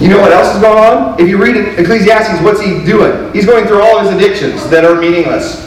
You 0.00 0.08
know 0.08 0.20
what 0.20 0.30
else 0.30 0.54
is 0.54 0.62
going 0.62 0.78
on? 0.78 1.20
If 1.20 1.28
you 1.28 1.42
read 1.42 1.56
Ecclesiastes, 1.78 2.40
what's 2.44 2.60
he 2.60 2.84
doing? 2.84 3.32
He's 3.32 3.46
going 3.46 3.66
through 3.66 3.82
all 3.82 3.98
of 3.98 4.06
his 4.06 4.14
addictions 4.14 4.70
that 4.70 4.84
are 4.84 4.94
meaningless. 4.94 5.64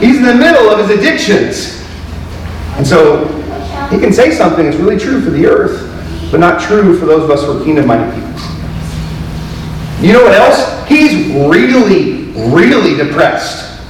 He's 0.00 0.16
in 0.16 0.24
the 0.24 0.34
middle 0.34 0.68
of 0.68 0.80
his 0.80 0.98
addictions. 0.98 1.80
And 2.76 2.84
so 2.84 3.26
he 3.90 4.00
can 4.00 4.12
say 4.12 4.32
something 4.32 4.64
that's 4.64 4.78
really 4.78 4.98
true 4.98 5.22
for 5.22 5.30
the 5.30 5.46
earth, 5.46 5.88
but 6.32 6.40
not 6.40 6.60
true 6.60 6.98
for 6.98 7.06
those 7.06 7.22
of 7.22 7.30
us 7.30 7.44
who 7.44 7.60
are 7.60 7.64
kingdom 7.64 7.86
minded 7.86 8.12
people. 8.12 8.32
You 10.00 10.14
know 10.14 10.24
what 10.24 10.34
else? 10.34 10.88
He's 10.88 11.28
really, 11.48 12.32
really 12.50 12.96
depressed. 12.96 13.80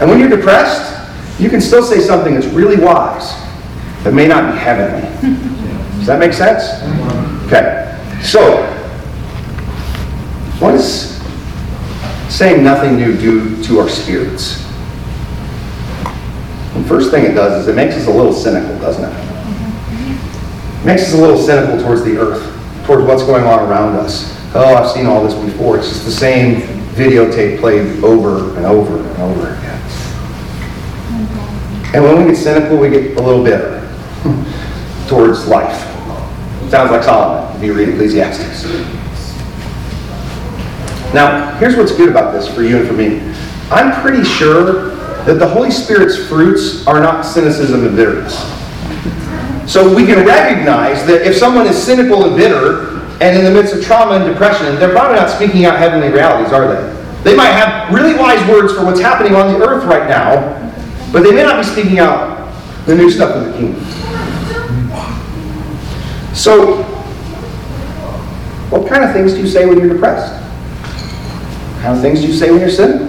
And 0.00 0.10
when 0.10 0.18
you're 0.18 0.28
depressed, 0.28 0.96
you 1.40 1.48
can 1.48 1.60
still 1.60 1.84
say 1.84 2.00
something 2.00 2.34
that's 2.34 2.46
really 2.46 2.82
wise, 2.82 3.32
that 4.02 4.12
may 4.12 4.26
not 4.26 4.52
be 4.52 4.58
heavenly. 4.58 5.08
Does 5.98 6.06
that 6.06 6.18
make 6.18 6.32
sense? 6.32 6.82
Okay. 7.46 7.86
So, 8.22 8.62
what 10.60 10.72
does 10.72 11.20
saying 12.28 12.62
nothing 12.62 12.96
new 12.96 13.16
do 13.16 13.62
to 13.64 13.78
our 13.80 13.88
spirits? 13.88 14.62
The 16.74 16.84
first 16.86 17.10
thing 17.10 17.24
it 17.24 17.34
does 17.34 17.62
is 17.62 17.68
it 17.68 17.74
makes 17.74 17.96
us 17.96 18.06
a 18.06 18.10
little 18.10 18.32
cynical, 18.32 18.78
doesn't 18.78 19.04
it? 19.04 19.30
It 20.80 20.86
makes 20.86 21.02
us 21.02 21.14
a 21.14 21.18
little 21.18 21.38
cynical 21.38 21.82
towards 21.82 22.04
the 22.04 22.18
earth, 22.18 22.42
towards 22.86 23.04
what's 23.04 23.22
going 23.22 23.44
on 23.44 23.68
around 23.68 23.96
us. 23.96 24.36
Oh, 24.54 24.74
I've 24.76 24.90
seen 24.90 25.06
all 25.06 25.24
this 25.24 25.34
before. 25.34 25.78
It's 25.78 25.88
just 25.88 26.04
the 26.04 26.10
same 26.10 26.60
videotape 26.92 27.58
played 27.60 28.02
over 28.04 28.56
and 28.56 28.66
over 28.66 28.98
and 28.98 29.22
over 29.22 29.54
again. 29.54 29.80
And 31.94 32.04
when 32.04 32.18
we 32.18 32.30
get 32.30 32.36
cynical, 32.36 32.76
we 32.76 32.90
get 32.90 33.16
a 33.16 33.20
little 33.22 33.42
bitter 33.42 33.80
towards 35.08 35.48
life. 35.48 35.89
Sounds 36.70 36.92
like 36.92 37.02
Solomon 37.02 37.56
if 37.56 37.64
you 37.64 37.74
read 37.74 37.88
Ecclesiastes. 37.88 38.64
Now, 41.12 41.58
here's 41.58 41.74
what's 41.74 41.90
good 41.90 42.08
about 42.08 42.32
this 42.32 42.46
for 42.46 42.62
you 42.62 42.78
and 42.78 42.86
for 42.86 42.92
me. 42.92 43.18
I'm 43.72 44.00
pretty 44.02 44.22
sure 44.22 44.90
that 45.24 45.40
the 45.40 45.48
Holy 45.48 45.72
Spirit's 45.72 46.28
fruits 46.28 46.86
are 46.86 47.00
not 47.00 47.22
cynicism 47.22 47.84
and 47.84 47.96
bitterness. 47.96 48.38
So 49.68 49.92
we 49.92 50.06
can 50.06 50.24
recognize 50.24 51.04
that 51.06 51.26
if 51.26 51.36
someone 51.36 51.66
is 51.66 51.76
cynical 51.76 52.24
and 52.24 52.36
bitter 52.36 53.00
and 53.20 53.36
in 53.36 53.44
the 53.44 53.50
midst 53.50 53.74
of 53.74 53.82
trauma 53.84 54.24
and 54.24 54.32
depression, 54.32 54.76
they're 54.76 54.92
probably 54.92 55.16
not 55.16 55.28
speaking 55.28 55.64
out 55.64 55.76
heavenly 55.76 56.10
realities, 56.10 56.52
are 56.52 56.68
they? 56.72 57.30
They 57.30 57.36
might 57.36 57.50
have 57.50 57.92
really 57.92 58.16
wise 58.16 58.48
words 58.48 58.72
for 58.72 58.84
what's 58.84 59.00
happening 59.00 59.34
on 59.34 59.52
the 59.52 59.66
earth 59.66 59.84
right 59.86 60.08
now, 60.08 60.56
but 61.12 61.24
they 61.24 61.32
may 61.32 61.42
not 61.42 61.56
be 61.56 61.68
speaking 61.68 61.98
out 61.98 62.48
the 62.86 62.94
new 62.94 63.10
stuff 63.10 63.34
of 63.34 63.46
the 63.46 63.58
kingdom. 63.58 64.09
So, 66.34 66.82
what 68.70 68.88
kind 68.88 69.04
of 69.04 69.12
things 69.12 69.34
do 69.34 69.40
you 69.40 69.48
say 69.48 69.66
when 69.66 69.78
you're 69.78 69.92
depressed? 69.92 70.32
What 71.74 71.82
kind 71.82 71.96
of 71.96 72.02
things 72.02 72.20
do 72.20 72.28
you 72.28 72.34
say 72.34 72.50
when 72.50 72.60
you're 72.60 72.70
cynical? 72.70 73.06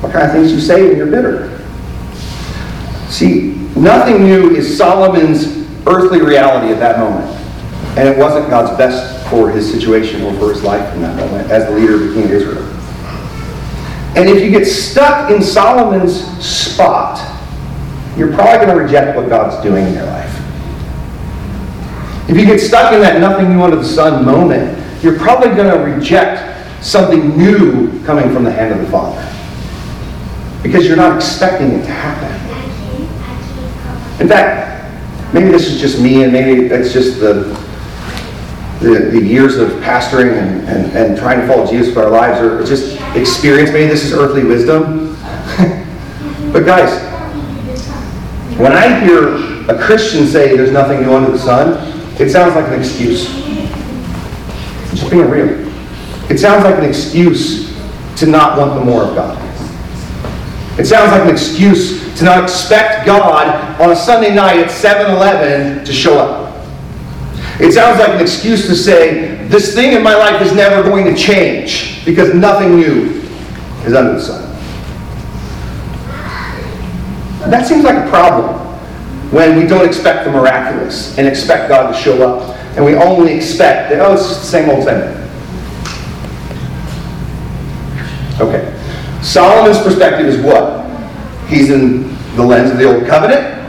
What 0.00 0.12
kind 0.12 0.26
of 0.26 0.32
things 0.32 0.48
do 0.48 0.54
you 0.54 0.60
say 0.60 0.86
when 0.88 0.96
you're 0.96 1.10
bitter? 1.10 1.64
See, 3.08 3.54
nothing 3.76 4.24
new 4.24 4.50
is 4.54 4.76
Solomon's 4.76 5.64
earthly 5.86 6.20
reality 6.20 6.72
at 6.72 6.80
that 6.80 6.98
moment. 6.98 7.30
And 7.96 8.08
it 8.08 8.18
wasn't 8.18 8.50
God's 8.50 8.76
best 8.76 9.28
for 9.30 9.50
his 9.50 9.70
situation 9.70 10.22
or 10.22 10.34
for 10.34 10.52
his 10.52 10.64
life 10.64 10.92
in 10.94 11.02
that 11.02 11.16
moment 11.16 11.50
as 11.50 11.66
the 11.66 11.70
leader 11.72 11.94
of 11.94 12.00
the 12.00 12.14
king 12.14 12.24
of 12.24 12.32
Israel. 12.32 12.64
And 14.16 14.28
if 14.28 14.42
you 14.42 14.50
get 14.50 14.64
stuck 14.64 15.30
in 15.30 15.42
Solomon's 15.42 16.24
spot, 16.44 17.18
you're 18.16 18.32
probably 18.32 18.66
going 18.66 18.76
to 18.76 18.82
reject 18.84 19.16
what 19.16 19.28
God's 19.28 19.62
doing 19.62 19.86
in 19.86 19.94
your 19.94 20.06
life. 20.06 20.23
If 22.28 22.36
you 22.38 22.46
get 22.46 22.58
stuck 22.58 22.92
in 22.92 23.00
that 23.00 23.20
nothing 23.20 23.50
new 23.50 23.62
under 23.62 23.76
the 23.76 23.84
sun 23.84 24.24
moment, 24.24 24.78
you're 25.02 25.18
probably 25.18 25.48
going 25.54 25.70
to 25.70 25.84
reject 25.84 26.84
something 26.84 27.36
new 27.36 28.02
coming 28.04 28.32
from 28.32 28.44
the 28.44 28.50
hand 28.50 28.72
of 28.72 28.80
the 28.80 28.90
Father. 28.90 29.20
Because 30.62 30.86
you're 30.86 30.96
not 30.96 31.16
expecting 31.16 31.72
it 31.72 31.84
to 31.84 31.92
happen. 31.92 32.32
In 34.20 34.28
fact, 34.28 35.34
maybe 35.34 35.50
this 35.50 35.66
is 35.66 35.80
just 35.80 36.00
me 36.00 36.22
and 36.22 36.32
maybe 36.32 36.66
it's 36.66 36.92
just 36.92 37.20
the 37.20 37.62
the, 38.80 39.10
the 39.10 39.20
years 39.20 39.56
of 39.56 39.70
pastoring 39.82 40.36
and, 40.36 40.68
and, 40.68 40.92
and 40.92 41.16
trying 41.16 41.40
to 41.40 41.46
follow 41.46 41.66
Jesus 41.66 41.94
for 41.94 42.02
our 42.02 42.10
lives 42.10 42.40
or 42.40 42.64
just 42.64 43.00
experience. 43.16 43.70
Maybe 43.70 43.86
this 43.86 44.04
is 44.04 44.12
earthly 44.12 44.44
wisdom. 44.44 45.16
but 46.52 46.66
guys, 46.66 47.00
when 48.58 48.72
I 48.72 49.00
hear 49.00 49.36
a 49.70 49.78
Christian 49.82 50.26
say 50.26 50.56
there's 50.56 50.70
nothing 50.70 51.02
new 51.02 51.14
under 51.14 51.30
the 51.30 51.38
sun, 51.38 51.93
it 52.18 52.30
sounds 52.30 52.54
like 52.54 52.66
an 52.68 52.78
excuse. 52.78 53.24
Just 54.94 55.10
being 55.10 55.28
real. 55.28 55.64
It 56.30 56.38
sounds 56.38 56.64
like 56.64 56.78
an 56.78 56.84
excuse 56.84 57.76
to 58.16 58.26
not 58.26 58.56
want 58.56 58.74
the 58.74 58.84
more 58.84 59.02
of 59.02 59.14
God. 59.16 59.40
It 60.78 60.86
sounds 60.86 61.10
like 61.10 61.22
an 61.22 61.30
excuse 61.30 62.16
to 62.18 62.24
not 62.24 62.44
expect 62.44 63.04
God 63.04 63.80
on 63.80 63.90
a 63.90 63.96
Sunday 63.96 64.34
night 64.34 64.58
at 64.58 64.70
7 64.70 65.14
Eleven 65.14 65.84
to 65.84 65.92
show 65.92 66.18
up. 66.18 66.64
It 67.60 67.72
sounds 67.72 67.98
like 67.98 68.10
an 68.10 68.20
excuse 68.20 68.66
to 68.66 68.74
say, 68.74 69.46
this 69.48 69.74
thing 69.74 69.92
in 69.92 70.02
my 70.02 70.14
life 70.14 70.40
is 70.40 70.52
never 70.52 70.88
going 70.88 71.04
to 71.04 71.20
change 71.20 72.04
because 72.04 72.32
nothing 72.32 72.76
new 72.76 73.22
is 73.84 73.92
under 73.92 74.14
the 74.14 74.20
sun. 74.20 74.50
That 77.50 77.66
seems 77.66 77.84
like 77.84 78.06
a 78.06 78.08
problem 78.08 78.63
when 79.34 79.58
we 79.58 79.66
don't 79.66 79.84
expect 79.84 80.24
the 80.24 80.30
miraculous 80.30 81.18
and 81.18 81.26
expect 81.26 81.68
God 81.68 81.92
to 81.92 81.98
show 81.98 82.22
up. 82.26 82.56
And 82.76 82.84
we 82.84 82.94
only 82.94 83.32
expect 83.34 83.90
that, 83.90 84.00
oh, 84.00 84.14
it's 84.14 84.28
just 84.28 84.40
the 84.42 84.46
same 84.46 84.70
old 84.70 84.84
thing. 84.84 85.02
Okay. 88.40 88.70
Solomon's 89.22 89.78
perspective 89.82 90.26
is 90.26 90.40
what? 90.40 90.84
He's 91.48 91.70
in 91.70 92.14
the 92.36 92.44
lens 92.44 92.70
of 92.70 92.78
the 92.78 92.84
Old 92.84 93.06
Covenant, 93.06 93.60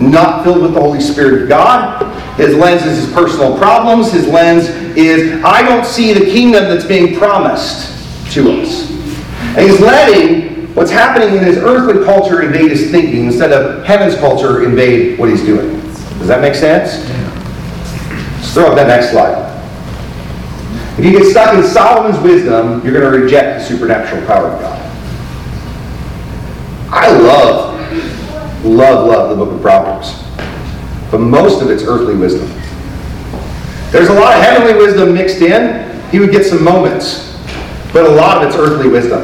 not 0.00 0.44
filled 0.44 0.62
with 0.62 0.74
the 0.74 0.80
Holy 0.80 1.00
Spirit 1.00 1.42
of 1.42 1.48
God. 1.48 2.04
His 2.36 2.54
lens 2.54 2.84
is 2.84 3.06
his 3.06 3.14
personal 3.14 3.56
problems. 3.56 4.12
His 4.12 4.28
lens 4.28 4.68
is, 4.96 5.42
I 5.42 5.62
don't 5.62 5.86
see 5.86 6.12
the 6.12 6.26
kingdom 6.26 6.64
that's 6.64 6.84
being 6.84 7.16
promised 7.16 7.92
to 8.34 8.52
us. 8.52 8.90
And 9.56 9.70
he's 9.70 9.80
letting 9.80 10.55
what's 10.76 10.90
happening 10.90 11.36
in 11.36 11.42
his 11.42 11.56
earthly 11.56 12.04
culture 12.04 12.42
invade 12.42 12.70
his 12.70 12.90
thinking 12.90 13.26
instead 13.26 13.50
of 13.50 13.84
heaven's 13.84 14.14
culture 14.16 14.62
invade 14.62 15.18
what 15.18 15.28
he's 15.28 15.42
doing. 15.42 15.80
Does 16.18 16.28
that 16.28 16.40
make 16.40 16.54
sense? 16.54 17.08
Let's 18.36 18.54
throw 18.54 18.66
up 18.66 18.76
that 18.76 18.86
next 18.86 19.10
slide. 19.10 19.44
If 20.98 21.04
you 21.04 21.10
get 21.10 21.28
stuck 21.30 21.54
in 21.54 21.64
Solomon's 21.64 22.18
wisdom, 22.22 22.84
you're 22.84 22.98
going 22.98 23.12
to 23.12 23.18
reject 23.18 23.58
the 23.58 23.64
supernatural 23.64 24.24
power 24.26 24.48
of 24.48 24.60
God. 24.60 24.82
I 26.90 27.10
love, 27.18 28.64
love, 28.64 29.08
love 29.08 29.30
the 29.30 29.44
book 29.44 29.54
of 29.54 29.60
Proverbs 29.60 30.26
but 31.10 31.18
most 31.18 31.62
of 31.62 31.70
it's 31.70 31.84
earthly 31.84 32.14
wisdom. 32.14 32.48
There's 33.90 34.08
a 34.08 34.14
lot 34.14 34.36
of 34.36 34.42
heavenly 34.42 34.74
wisdom 34.74 35.14
mixed 35.14 35.40
in. 35.40 35.88
He 36.10 36.18
would 36.18 36.30
get 36.30 36.44
some 36.44 36.62
moments, 36.62 37.38
but 37.92 38.04
a 38.04 38.10
lot 38.10 38.42
of 38.42 38.48
it's 38.48 38.56
earthly 38.56 38.88
wisdom. 38.88 39.22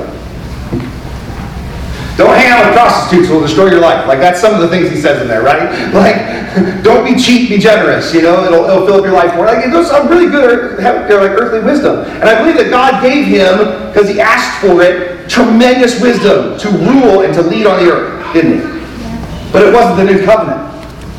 Don't 2.17 2.35
hang 2.37 2.53
out 2.53 2.67
with 2.67 2.75
prostitutes 2.75 3.31
will 3.31 3.41
destroy 3.41 3.71
your 3.71 3.81
life. 3.81 4.07
Like 4.07 4.19
that's 4.19 4.41
some 4.41 4.55
of 4.55 4.61
the 4.61 4.69
things 4.69 4.91
he 4.91 5.01
says 5.01 5.23
in 5.23 5.29
there, 5.29 5.43
right? 5.43 5.71
Like, 6.03 6.83
don't 6.83 7.05
be 7.05 7.21
cheap, 7.21 7.49
be 7.49 7.59
generous. 7.59 8.13
You 8.13 8.23
know, 8.23 8.45
it'll, 8.45 8.65
it'll 8.65 8.87
fill 8.87 8.97
up 8.97 9.05
your 9.05 9.13
life 9.13 9.35
more. 9.35 9.47
Like 9.47 9.65
those 9.71 9.91
are 9.91 10.07
really 10.09 10.31
good, 10.31 10.79
like 10.83 11.11
earthly 11.11 11.61
wisdom. 11.61 12.01
And 12.05 12.25
I 12.25 12.39
believe 12.39 12.57
that 12.57 12.71
God 12.71 13.03
gave 13.03 13.27
him 13.27 13.89
because 13.89 14.09
he 14.09 14.21
asked 14.21 14.61
for 14.61 14.83
it 14.83 15.31
tremendous 15.31 16.01
wisdom 16.01 16.59
to 16.59 16.69
rule 16.69 17.23
and 17.23 17.33
to 17.35 17.43
lead 17.43 17.67
on 17.67 17.85
the 17.85 17.91
earth, 17.91 18.35
didn't 18.35 18.61
he? 18.61 19.53
But 19.53 19.67
it 19.67 19.73
wasn't 19.73 19.97
the 19.97 20.13
new 20.13 20.25
covenant. 20.25 20.73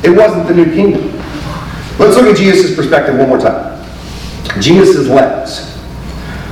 It 0.04 0.10
wasn't 0.10 0.48
the 0.48 0.54
new 0.54 0.65
kingdom. 0.74 1.12
Let's 1.98 2.15
look 2.15 2.26
at 2.26 2.38
Jesus' 2.38 2.76
perspective 2.76 3.17
one 3.17 3.30
more 3.30 3.39
time. 3.39 3.82
Jesus' 4.62 5.08
lens. 5.08 5.73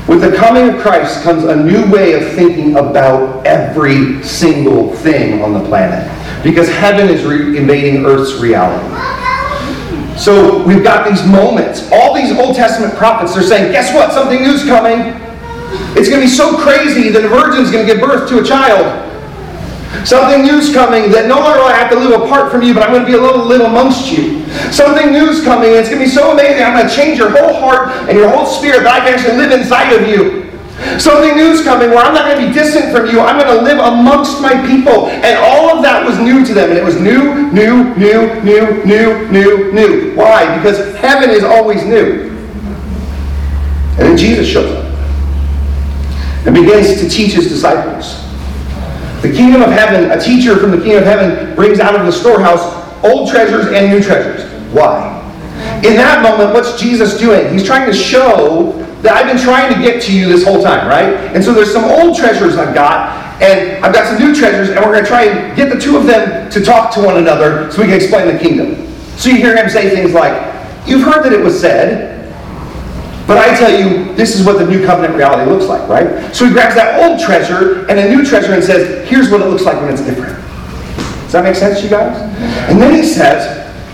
With 0.08 0.22
the 0.22 0.36
coming 0.36 0.76
of 0.76 0.82
Christ 0.82 1.24
comes 1.24 1.44
a 1.44 1.56
new 1.56 1.90
way 1.92 2.14
of 2.14 2.34
thinking 2.34 2.76
about 2.76 3.46
every 3.46 4.22
single 4.24 4.94
thing 4.98 5.42
on 5.42 5.54
the 5.54 5.64
planet. 5.66 6.10
Because 6.44 6.68
heaven 6.70 7.08
is 7.08 7.24
re- 7.24 7.56
invading 7.58 8.06
earth's 8.06 8.34
reality. 8.42 8.88
So 10.18 10.64
we've 10.64 10.84
got 10.84 11.10
these 11.10 11.26
moments. 11.26 11.90
All 11.92 12.16
these 12.16 12.36
Old 12.38 12.56
Testament 12.56 12.96
prophets 12.96 13.38
are 13.38 13.44
saying, 13.44 13.72
guess 13.72 13.94
what? 13.94 14.12
Something 14.12 14.42
new's 14.42 14.64
coming. 14.64 15.20
It's 15.96 16.10
going 16.10 16.22
to 16.22 16.28
be 16.28 16.32
so 16.32 16.58
crazy 16.58 17.10
that 17.10 17.24
a 17.24 17.30
virgin's 17.30 17.72
going 17.72 17.88
to 17.88 17.94
give 17.94 18.02
birth 18.02 18.28
to 18.30 18.40
a 18.40 18.44
child. 18.44 19.08
Something 20.06 20.44
new's 20.44 20.74
coming 20.74 21.12
that 21.12 21.28
no 21.28 21.40
longer 21.40 21.60
will 21.60 21.68
I 21.68 21.74
have 21.74 21.92
to 21.92 22.00
live 22.00 22.22
apart 22.22 22.52
from 22.52 22.64
you, 22.64 22.74
but 22.74 22.84
I'm 22.84 22.92
going 22.92 23.06
to 23.06 23.08
be 23.08 23.18
a 23.18 23.22
little 23.22 23.46
live 23.46 23.62
amongst 23.62 24.12
you. 24.12 24.41
Something 24.72 25.12
new's 25.12 25.44
coming, 25.44 25.70
and 25.70 25.80
it's 25.80 25.90
going 25.90 26.02
to 26.02 26.06
be 26.06 26.12
so 26.12 26.34
amazing. 26.34 26.64
I'm 26.64 26.76
going 26.76 26.88
to 26.88 26.94
change 26.94 27.18
your 27.18 27.32
whole 27.32 27.54
heart 27.60 27.90
and 28.10 28.18
your 28.18 28.30
whole 28.30 28.46
spirit 28.46 28.84
that 28.84 29.02
I 29.02 29.06
can 29.06 29.18
actually 29.18 29.38
live 29.38 29.52
inside 29.52 29.94
of 29.94 30.08
you. 30.08 30.42
Something 31.00 31.38
new's 31.38 31.64
coming 31.64 31.90
where 31.90 32.04
I'm 32.04 32.14
not 32.14 32.26
going 32.26 32.42
to 32.42 32.48
be 32.48 32.54
distant 32.54 32.96
from 32.96 33.08
you. 33.08 33.22
I'm 33.22 33.40
going 33.40 33.56
to 33.56 33.64
live 33.64 33.78
amongst 33.78 34.42
my 34.42 34.54
people. 34.68 35.08
And 35.08 35.38
all 35.38 35.78
of 35.78 35.84
that 35.84 36.06
was 36.06 36.18
new 36.20 36.44
to 36.44 36.54
them. 36.54 36.70
And 36.70 36.78
it 36.78 36.84
was 36.84 37.00
new, 37.00 37.52
new, 37.52 37.96
new, 37.96 38.42
new, 38.42 38.84
new, 38.84 39.28
new, 39.30 39.72
new. 39.72 40.16
Why? 40.16 40.58
Because 40.58 40.96
heaven 40.96 41.30
is 41.30 41.44
always 41.44 41.84
new. 41.86 42.30
And 43.92 44.00
then 44.00 44.18
Jesus 44.18 44.48
shows 44.48 44.72
up 44.72 44.86
and 46.48 46.56
begins 46.56 47.00
to 47.00 47.08
teach 47.08 47.34
his 47.34 47.48
disciples. 47.48 48.20
The 49.22 49.32
kingdom 49.32 49.62
of 49.62 49.70
heaven, 49.70 50.10
a 50.10 50.20
teacher 50.20 50.58
from 50.58 50.72
the 50.72 50.78
kingdom 50.78 51.04
of 51.04 51.06
heaven 51.06 51.56
brings 51.56 51.80
out 51.80 51.96
of 51.96 52.08
the 52.08 52.12
storehouse 52.12 52.81
old 53.04 53.30
treasures 53.30 53.68
and 53.68 53.92
new 53.92 54.02
treasures. 54.02 54.50
Why? 54.72 55.18
In 55.84 55.96
that 55.96 56.24
moment, 56.24 56.54
what's 56.54 56.80
Jesus 56.80 57.18
doing? 57.18 57.54
He's 57.54 57.66
trying 57.66 57.86
to 57.90 57.94
show 57.94 58.74
that 59.02 59.14
I've 59.14 59.26
been 59.26 59.44
trying 59.44 59.74
to 59.74 59.82
get 59.82 60.02
to 60.04 60.14
you 60.16 60.28
this 60.28 60.44
whole 60.44 60.62
time, 60.62 60.88
right? 60.88 61.14
And 61.36 61.44
so 61.44 61.54
there's 61.54 61.72
some 61.72 61.86
old 61.86 62.18
treasures 62.18 62.56
I've 62.58 62.74
got, 62.74 63.42
and 63.42 63.84
I've 63.84 63.94
got 63.94 64.08
some 64.08 64.26
new 64.26 64.36
treasures, 64.36 64.70
and 64.70 64.80
we're 64.80 64.92
going 64.92 65.04
to 65.04 65.10
try 65.10 65.26
and 65.26 65.56
get 65.56 65.74
the 65.74 65.80
two 65.80 65.98
of 65.98 66.06
them 66.06 66.50
to 66.52 66.64
talk 66.64 66.94
to 66.94 67.02
one 67.02 67.18
another 67.18 67.72
so 67.72 67.82
we 67.82 67.88
can 67.88 67.96
explain 67.96 68.28
the 68.32 68.40
kingdom. 68.40 68.88
So 69.18 69.30
you 69.30 69.38
hear 69.38 69.56
him 69.56 69.70
say 69.70 69.90
things 69.90 70.14
like, 70.14 70.52
You've 70.88 71.04
heard 71.04 71.24
that 71.24 71.34
it 71.34 71.44
was 71.44 71.60
said, 71.60 72.12
but 73.28 73.38
I 73.38 73.56
tell 73.56 73.72
you, 73.72 74.14
this 74.16 74.38
is 74.38 74.46
what 74.46 74.58
the 74.58 74.66
new 74.66 74.86
covenant 74.86 75.16
reality 75.16 75.50
looks 75.50 75.66
like, 75.66 75.88
right? 75.88 76.36
So 76.36 76.46
he 76.46 76.52
grabs 76.52 76.76
that 76.76 77.02
old 77.02 77.20
treasure 77.20 77.86
and 77.88 78.00
a 78.00 78.10
new 78.10 78.26
treasure 78.26 78.54
and 78.54 78.64
says, 78.64 79.08
here's 79.08 79.30
what 79.30 79.42
it 79.42 79.46
looks 79.46 79.64
like 79.64 79.80
when 79.80 79.90
it's 79.90 80.02
different. 80.02 80.38
Does 81.32 81.40
that 81.40 81.44
make 81.46 81.56
sense 81.56 81.82
you 81.82 81.90
guys? 81.90 82.12
And 82.68 82.76
then 82.76 82.92
he 82.94 83.08
says, 83.08 83.48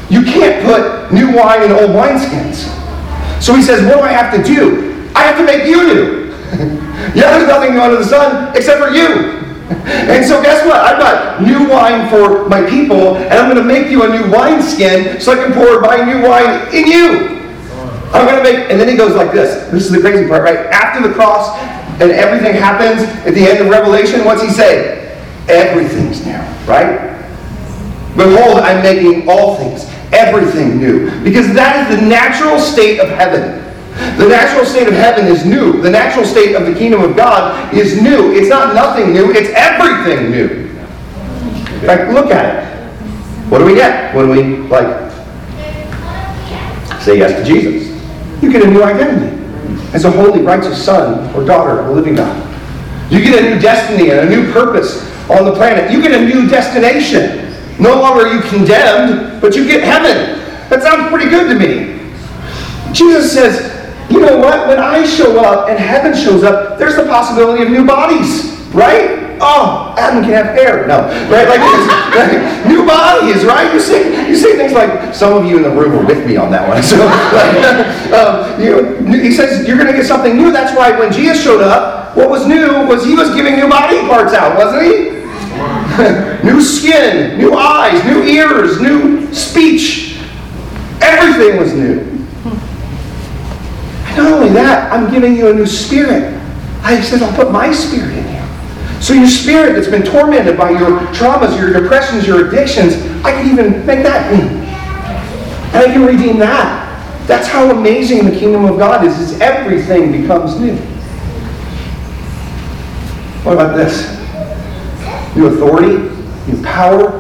you 0.10 0.24
can't 0.24 0.66
put 0.66 1.14
new 1.14 1.38
wine 1.38 1.62
in 1.62 1.72
old 1.72 1.94
wineskins. 1.94 2.66
So 3.40 3.54
he 3.54 3.62
says, 3.62 3.86
what 3.86 3.98
do 3.98 4.02
I 4.02 4.12
have 4.12 4.34
to 4.34 4.42
do? 4.42 5.06
I 5.14 5.22
have 5.22 5.38
to 5.38 5.46
make 5.46 5.70
you 5.70 5.86
new. 5.86 6.32
yeah, 7.14 7.38
there's 7.38 7.48
nothing 7.48 7.76
new 7.76 7.82
under 7.82 7.98
the 7.98 8.06
sun 8.10 8.58
except 8.58 8.82
for 8.82 8.90
you. 8.90 9.38
And 9.88 10.26
so 10.26 10.42
guess 10.42 10.66
what? 10.66 10.78
I've 10.78 10.98
got 10.98 11.44
new 11.44 11.70
wine 11.70 12.10
for 12.10 12.50
my 12.50 12.68
people, 12.68 13.18
and 13.18 13.34
I'm 13.34 13.54
going 13.54 13.62
to 13.62 13.64
make 13.64 13.92
you 13.92 14.02
a 14.02 14.10
new 14.10 14.32
wineskin 14.32 15.22
so 15.22 15.34
I 15.34 15.36
can 15.36 15.54
pour 15.54 15.80
my 15.80 15.98
new 15.98 16.26
wine 16.28 16.74
in 16.74 16.88
you. 16.88 17.38
I'm 18.14 18.26
going 18.26 18.38
to 18.38 18.44
make, 18.44 18.72
and 18.72 18.80
then 18.80 18.88
he 18.90 18.96
goes 18.96 19.16
like 19.16 19.32
this. 19.32 19.70
This 19.70 19.86
is 19.86 19.92
the 19.92 20.02
crazy 20.02 20.28
part, 20.28 20.42
right? 20.42 20.66
After 20.68 21.08
the 21.08 21.14
cross 21.14 21.56
and 22.02 22.12
everything 22.12 22.56
happens 22.56 23.04
at 23.28 23.36
the 23.36 23.46
end 23.46 23.60
of 23.60 23.68
Revelation, 23.68 24.26
what's 24.26 24.42
he 24.42 24.50
say? 24.50 25.22
Everything's 25.48 26.26
new, 26.26 26.40
right? 26.66 27.17
Behold, 28.18 28.60
I'm 28.60 28.82
making 28.82 29.30
all 29.30 29.58
things, 29.58 29.86
everything 30.12 30.80
new. 30.80 31.10
Because 31.24 31.54
that 31.54 31.90
is 31.90 32.00
the 32.00 32.06
natural 32.06 32.60
state 32.60 33.00
of 33.00 33.10
heaven. 33.10 33.64
The 34.18 34.28
natural 34.28 34.66
state 34.66 34.88
of 34.88 34.94
heaven 34.94 35.28
is 35.28 35.46
new. 35.46 35.82
The 35.82 35.90
natural 35.90 36.26
state 36.26 36.56
of 36.56 36.66
the 36.66 36.74
kingdom 36.74 37.02
of 37.02 37.16
God 37.16 37.74
is 37.74 38.02
new. 38.02 38.34
It's 38.34 38.50
not 38.50 38.74
nothing 38.74 39.14
new, 39.14 39.32
it's 39.32 39.50
everything 39.56 40.32
new. 40.32 40.68
In 41.76 41.86
fact, 41.86 42.12
look 42.12 42.32
at 42.32 42.64
it. 42.64 42.68
What 43.52 43.60
do 43.60 43.66
we 43.66 43.76
get 43.76 44.16
when 44.16 44.30
we, 44.30 44.58
like, 44.68 45.12
say 47.02 47.20
yes 47.20 47.40
to 47.40 47.44
Jesus? 47.46 47.88
You 48.42 48.52
get 48.52 48.64
a 48.64 48.68
new 48.68 48.84
identity 48.84 49.36
as 49.94 50.06
a 50.06 50.12
holy, 50.12 50.42
righteous 50.42 50.84
son 50.84 51.34
or 51.36 51.46
daughter 51.46 51.80
of 51.80 51.88
a 51.88 51.92
living 51.92 52.16
God. 52.16 52.44
You 53.12 53.22
get 53.22 53.44
a 53.44 53.50
new 53.50 53.62
destiny 53.62 54.10
and 54.10 54.28
a 54.28 54.30
new 54.30 54.52
purpose 54.52 55.02
on 55.30 55.46
the 55.46 55.54
planet. 55.54 55.92
You 55.92 56.02
get 56.02 56.12
a 56.12 56.26
new 56.26 56.50
destination. 56.50 57.47
No 57.80 58.00
longer 58.02 58.26
are 58.26 58.34
you 58.34 58.42
condemned, 58.42 59.42
but 59.42 59.56
you 59.56 59.68
get 59.68 59.84
heaven. 59.84 60.44
That 60.70 60.82
sounds 60.82 61.10
pretty 61.10 61.30
good 61.30 61.48
to 61.50 61.56
me. 61.56 61.98
Jesus 62.94 63.32
says, 63.32 63.78
you 64.10 64.20
know 64.20 64.38
what? 64.38 64.68
When 64.68 64.80
I 64.80 65.06
show 65.06 65.40
up 65.40 65.70
and 65.70 65.78
heaven 65.78 66.16
shows 66.16 66.44
up, 66.44 66.80
there's 66.80 66.96
the 66.96 67.06
possibility 67.06 67.64
of 67.64 67.70
new 67.70 67.86
bodies, 67.86 68.52
right? 68.74 69.28
Oh, 69.40 69.94
Adam 69.98 70.24
can 70.24 70.34
have 70.34 70.56
hair. 70.56 70.88
No, 70.88 71.02
right? 71.30 71.48
Like, 71.48 71.62
like 72.16 72.68
new 72.68 72.86
bodies, 72.86 73.46
right? 73.46 73.72
You 73.72 73.80
say, 73.80 74.28
you 74.28 74.36
say 74.36 74.58
things 74.58 74.74
like, 74.74 75.14
some 75.14 75.34
of 75.34 75.46
you 75.46 75.58
in 75.58 75.64
the 75.64 75.70
room 75.70 75.92
were 75.92 76.06
with 76.06 76.26
me 76.26 76.38
on 76.38 76.52
that 76.52 76.68
one. 76.68 76.82
So, 76.88 76.98
like, 76.98 78.14
um, 78.14 78.62
you, 78.62 79.22
he 79.22 79.32
says, 79.32 79.68
you're 79.68 79.78
going 79.78 79.92
to 79.92 79.94
get 79.94 80.06
something 80.06 80.36
new. 80.36 80.52
That's 80.52 80.76
why 80.76 80.98
when 80.98 81.12
Jesus 81.12 81.44
showed 81.44 81.62
up, 81.62 82.16
what 82.16 82.30
was 82.30 82.48
new 82.48 82.88
was 82.88 83.06
he 83.06 83.14
was 83.14 83.36
giving 83.36 83.56
new 83.58 83.70
body 83.70 84.00
parts 84.08 84.34
out, 84.34 84.58
wasn't 84.58 84.84
he? 84.84 85.17
new 86.44 86.62
skin, 86.62 87.38
new 87.38 87.54
eyes, 87.54 88.04
new 88.06 88.24
ears, 88.24 88.80
new 88.80 89.34
speech. 89.34 90.20
Everything 91.02 91.58
was 91.60 91.74
new. 91.74 92.00
And 94.06 94.18
not 94.18 94.32
only 94.34 94.50
that, 94.50 94.92
I'm 94.92 95.12
giving 95.12 95.36
you 95.36 95.50
a 95.50 95.54
new 95.54 95.66
spirit. 95.66 96.34
I 96.82 97.02
said, 97.02 97.22
I'll 97.22 97.36
put 97.36 97.52
my 97.52 97.72
spirit 97.72 98.16
in 98.16 98.36
you. 98.36 99.02
So 99.02 99.14
your 99.14 99.28
spirit 99.28 99.74
that's 99.74 99.88
been 99.88 100.04
tormented 100.04 100.58
by 100.58 100.72
your 100.72 101.00
traumas, 101.14 101.58
your 101.58 101.74
depressions, 101.74 102.28
your 102.28 102.48
addictions, 102.48 102.96
I 103.24 103.32
can 103.32 103.52
even 103.52 103.86
make 103.86 104.04
that 104.04 104.32
new. 104.34 104.48
And 104.48 105.76
I 105.76 105.86
can 105.86 106.06
redeem 106.06 106.40
that. 106.40 106.88
That's 107.28 107.48
how 107.48 107.70
amazing 107.72 108.26
the 108.26 108.40
kingdom 108.40 108.66
of 108.66 108.78
God 108.78 109.06
is, 109.06 109.20
is 109.20 109.40
everything 109.42 110.12
becomes 110.22 110.60
new. 110.60 110.76
What 113.44 113.54
about 113.54 113.76
this? 113.76 114.17
New 115.38 115.48
authority, 115.48 115.98
new 116.52 116.64
power 116.64 117.12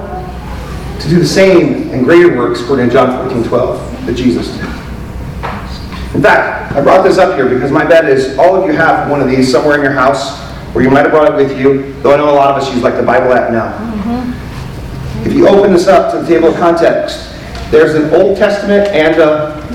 to 0.99 1.09
do 1.09 1.19
the 1.19 1.27
same 1.27 1.89
and 1.91 2.03
greater 2.03 2.35
works, 2.35 2.61
according 2.61 2.87
to 2.87 2.93
John 2.93 3.29
14, 3.29 3.43
12, 3.43 4.05
that 4.07 4.15
Jesus 4.15 4.51
did. 4.57 4.65
In 6.15 6.21
fact, 6.23 6.73
I 6.73 6.81
brought 6.81 7.03
this 7.03 7.17
up 7.17 7.35
here 7.35 7.47
because 7.47 7.71
my 7.71 7.85
bet 7.85 8.05
is 8.05 8.37
all 8.39 8.55
of 8.55 8.65
you 8.65 8.73
have 8.75 9.09
one 9.09 9.21
of 9.21 9.27
these 9.29 9.51
somewhere 9.51 9.75
in 9.75 9.81
your 9.81 9.91
house 9.91 10.47
or 10.73 10.81
you 10.81 10.89
might 10.89 11.01
have 11.01 11.11
brought 11.11 11.31
it 11.31 11.35
with 11.35 11.57
you, 11.59 11.93
though 12.01 12.13
I 12.13 12.17
know 12.17 12.29
a 12.29 12.35
lot 12.35 12.51
of 12.51 12.63
us 12.63 12.73
use 12.73 12.83
like 12.83 12.95
the 12.95 13.03
Bible 13.03 13.33
app 13.33 13.51
now. 13.51 13.71
Mm-hmm. 13.77 15.27
If 15.27 15.33
you 15.33 15.47
open 15.47 15.73
this 15.73 15.87
up 15.87 16.11
to 16.11 16.21
the 16.21 16.27
table 16.27 16.49
of 16.49 16.55
context, 16.55 17.33
there's 17.71 17.95
an 17.95 18.13
Old 18.13 18.37
Testament 18.37 18.87
and 18.89 19.19
a 19.19 19.67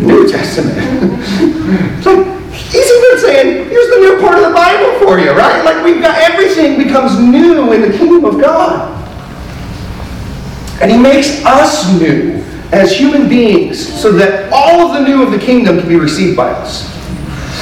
New 0.00 0.30
Testament. 0.30 0.76
it's 1.96 2.06
like, 2.06 2.29
he's 2.70 2.90
even 2.90 3.18
saying, 3.18 3.68
here's 3.68 3.90
the 3.90 3.96
new 3.96 4.20
part 4.20 4.38
of 4.38 4.44
the 4.44 4.54
Bible 4.54 4.98
for 5.00 5.18
you, 5.18 5.32
right? 5.32 5.64
Like 5.64 5.84
we've 5.84 6.00
got 6.00 6.16
everything 6.18 6.78
becomes 6.78 7.18
new 7.18 7.72
in 7.72 7.82
the 7.82 7.96
kingdom 7.96 8.24
of 8.24 8.40
God. 8.40 8.96
And 10.80 10.90
he 10.90 10.96
makes 10.96 11.44
us 11.44 11.92
new 12.00 12.42
as 12.72 12.96
human 12.96 13.28
beings 13.28 14.00
so 14.00 14.12
that 14.12 14.50
all 14.52 14.80
of 14.80 14.94
the 14.94 15.06
new 15.06 15.22
of 15.22 15.32
the 15.32 15.38
kingdom 15.38 15.80
can 15.80 15.88
be 15.88 15.96
received 15.96 16.36
by 16.36 16.50
us. 16.50 16.88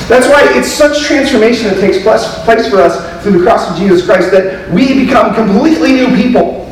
That's 0.06 0.26
why 0.26 0.42
it's 0.56 0.70
such 0.70 1.02
transformation 1.02 1.68
that 1.68 1.80
takes 1.80 2.02
place 2.02 2.68
for 2.68 2.78
us 2.78 3.22
through 3.22 3.38
the 3.38 3.44
cross 3.44 3.70
of 3.70 3.76
Jesus 3.76 4.04
Christ 4.04 4.30
that 4.30 4.70
we 4.70 5.04
become 5.04 5.34
completely 5.34 5.92
new 5.92 6.14
people. 6.16 6.66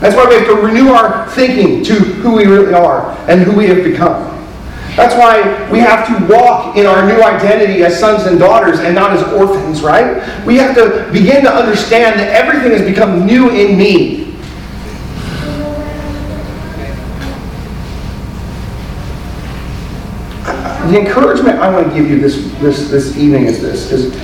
That's 0.00 0.14
why 0.14 0.26
we 0.28 0.34
have 0.34 0.46
to 0.46 0.54
renew 0.54 0.88
our 0.88 1.28
thinking 1.30 1.84
to 1.84 1.94
who 1.94 2.34
we 2.34 2.44
really 2.44 2.74
are 2.74 3.12
and 3.28 3.42
who 3.42 3.56
we 3.56 3.66
have 3.68 3.84
become. 3.84 4.35
That's 4.96 5.14
why 5.14 5.70
we 5.70 5.78
have 5.80 6.06
to 6.08 6.34
walk 6.34 6.76
in 6.76 6.86
our 6.86 7.06
new 7.06 7.22
identity 7.22 7.84
as 7.84 8.00
sons 8.00 8.24
and 8.24 8.38
daughters 8.38 8.80
and 8.80 8.94
not 8.94 9.12
as 9.12 9.22
orphans, 9.34 9.82
right? 9.82 10.16
We 10.46 10.56
have 10.56 10.74
to 10.76 11.10
begin 11.12 11.44
to 11.44 11.52
understand 11.52 12.18
that 12.18 12.28
everything 12.28 12.72
has 12.72 12.82
become 12.82 13.26
new 13.26 13.50
in 13.50 13.76
me. 13.76 14.26
the 20.90 21.00
encouragement 21.00 21.58
I 21.58 21.68
want 21.68 21.88
to 21.88 21.94
give 21.94 22.08
you 22.08 22.20
this, 22.20 22.36
this, 22.60 22.88
this 22.90 23.16
evening 23.16 23.46
is 23.46 23.60
this, 23.60 23.90
is 23.90 24.16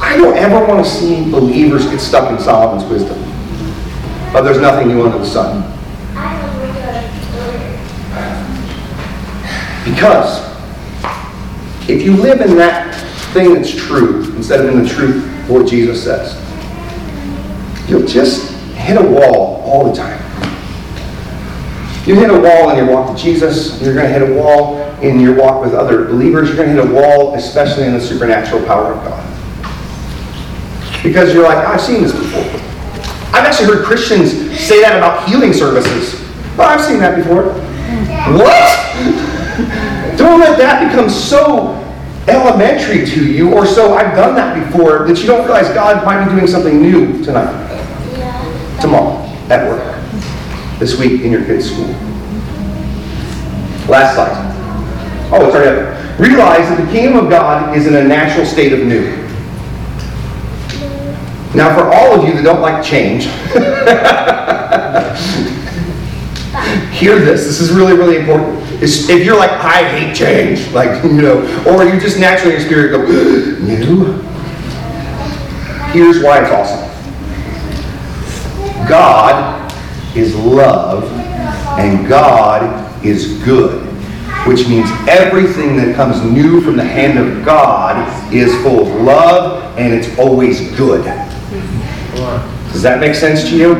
I 0.00 0.16
don't 0.16 0.36
ever 0.36 0.64
want 0.64 0.84
to 0.84 0.90
see 0.90 1.28
believers 1.30 1.86
get 1.86 2.00
stuck 2.00 2.30
in 2.30 2.38
Solomon's 2.38 2.88
wisdom. 2.88 3.18
But 4.32 4.42
there's 4.42 4.60
nothing 4.60 4.88
new 4.88 5.04
under 5.04 5.18
the 5.18 5.26
sun. 5.26 5.79
Because 9.84 10.48
if 11.88 12.02
you 12.02 12.16
live 12.16 12.40
in 12.40 12.56
that 12.56 12.94
thing 13.32 13.54
that's 13.54 13.74
true 13.74 14.24
instead 14.36 14.60
of 14.64 14.74
in 14.74 14.82
the 14.82 14.88
truth 14.88 15.16
of 15.24 15.50
what 15.50 15.66
Jesus 15.66 16.02
says, 16.02 16.36
you'll 17.88 18.06
just 18.06 18.52
hit 18.74 18.96
a 18.96 19.04
wall 19.04 19.62
all 19.64 19.90
the 19.90 19.96
time. 19.96 20.18
You 22.06 22.14
hit 22.14 22.30
a 22.30 22.38
wall 22.38 22.70
in 22.70 22.76
your 22.76 22.86
walk 22.86 23.10
with 23.10 23.18
Jesus, 23.18 23.80
you're 23.82 23.94
going 23.94 24.06
to 24.06 24.12
hit 24.12 24.22
a 24.22 24.34
wall 24.34 24.80
in 25.02 25.20
your 25.20 25.34
walk 25.34 25.62
with 25.62 25.74
other 25.74 26.06
believers, 26.06 26.48
you're 26.48 26.56
going 26.56 26.74
to 26.74 26.82
hit 26.82 26.90
a 26.90 26.94
wall, 26.94 27.34
especially 27.34 27.84
in 27.84 27.92
the 27.92 28.00
supernatural 28.00 28.64
power 28.66 28.94
of 28.94 29.04
God. 29.04 29.26
Because 31.02 31.32
you're 31.32 31.44
like, 31.44 31.64
I've 31.66 31.80
seen 31.80 32.02
this 32.02 32.12
before. 32.12 32.42
I've 33.32 33.46
actually 33.46 33.66
heard 33.66 33.84
Christians 33.84 34.32
say 34.58 34.80
that 34.82 34.96
about 34.96 35.28
healing 35.28 35.52
services. 35.52 36.20
Well, 36.56 36.68
I've 36.68 36.84
seen 36.84 36.98
that 36.98 37.16
before. 37.16 37.52
What? 38.34 38.79
Don't 40.30 40.40
let 40.40 40.58
that 40.58 40.88
become 40.88 41.10
so 41.10 41.74
elementary 42.28 43.04
to 43.04 43.32
you 43.32 43.52
or 43.52 43.66
so 43.66 43.94
I've 43.94 44.14
done 44.14 44.36
that 44.36 44.64
before 44.64 45.08
that 45.08 45.18
you 45.18 45.26
don't 45.26 45.44
realize 45.44 45.68
God 45.74 46.04
might 46.04 46.24
be 46.24 46.30
doing 46.34 46.46
something 46.46 46.80
new 46.80 47.24
tonight, 47.24 47.50
tomorrow, 48.80 49.16
at 49.48 49.68
work, 49.68 49.82
this 50.78 50.96
week 50.98 51.22
in 51.22 51.32
your 51.32 51.44
kids' 51.44 51.72
school. 51.72 51.88
Last 53.88 54.14
slide. 54.14 54.46
Oh, 55.32 55.46
it's 55.46 55.54
right 55.54 55.66
up. 55.66 56.20
Realize 56.20 56.68
that 56.68 56.84
the 56.84 56.92
kingdom 56.92 57.24
of 57.24 57.30
God 57.30 57.76
is 57.76 57.88
in 57.88 57.96
a 57.96 58.04
natural 58.04 58.46
state 58.46 58.72
of 58.72 58.80
new. 58.80 59.16
Now, 61.56 61.76
for 61.76 61.92
all 61.92 62.20
of 62.20 62.28
you 62.28 62.34
that 62.34 62.44
don't 62.44 62.60
like 62.60 62.84
change, 62.84 63.24
hear 66.96 67.18
this. 67.18 67.46
This 67.46 67.60
is 67.60 67.72
really, 67.72 67.94
really 67.94 68.18
important. 68.18 68.59
If 68.82 69.24
you're 69.24 69.36
like, 69.36 69.50
I 69.50 69.84
hate 69.84 70.14
change, 70.16 70.68
like, 70.72 71.02
you 71.04 71.22
know, 71.22 71.40
or 71.66 71.84
you 71.84 72.00
just 72.00 72.18
naturally 72.18 72.56
in 72.56 72.62
spirit 72.62 72.92
go, 72.92 73.04
new, 73.60 74.20
here's 75.92 76.22
why 76.22 76.40
it's 76.42 76.50
awesome. 76.50 76.88
God 78.88 79.72
is 80.16 80.34
love, 80.34 81.04
and 81.78 82.08
God 82.08 83.04
is 83.04 83.42
good 83.44 83.90
which 84.46 84.66
means 84.68 84.88
everything 85.06 85.76
that 85.76 85.94
comes 85.94 86.22
new 86.22 86.60
from 86.62 86.76
the 86.76 86.84
hand 86.84 87.18
of 87.18 87.44
God 87.44 88.32
is 88.32 88.54
full 88.62 88.86
of 88.86 89.02
love 89.02 89.78
and 89.78 89.92
it's 89.92 90.18
always 90.18 90.70
good. 90.76 91.04
Does 92.72 92.82
that 92.82 93.00
make 93.00 93.14
sense 93.14 93.48
to 93.50 93.56
you? 93.56 93.74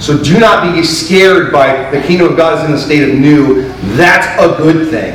So 0.00 0.22
do 0.22 0.38
not 0.38 0.74
be 0.74 0.82
scared 0.84 1.50
by 1.52 1.90
the 1.90 2.00
kingdom 2.02 2.28
of 2.28 2.36
God 2.36 2.58
is 2.58 2.64
in 2.66 2.70
the 2.70 2.78
state 2.78 3.08
of 3.08 3.18
new. 3.18 3.62
That's 3.96 4.26
a 4.40 4.56
good 4.56 4.90
thing. 4.90 5.14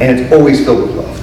And 0.00 0.20
it's 0.20 0.32
always 0.32 0.64
filled 0.64 0.82
with 0.82 0.96
love. 0.96 1.16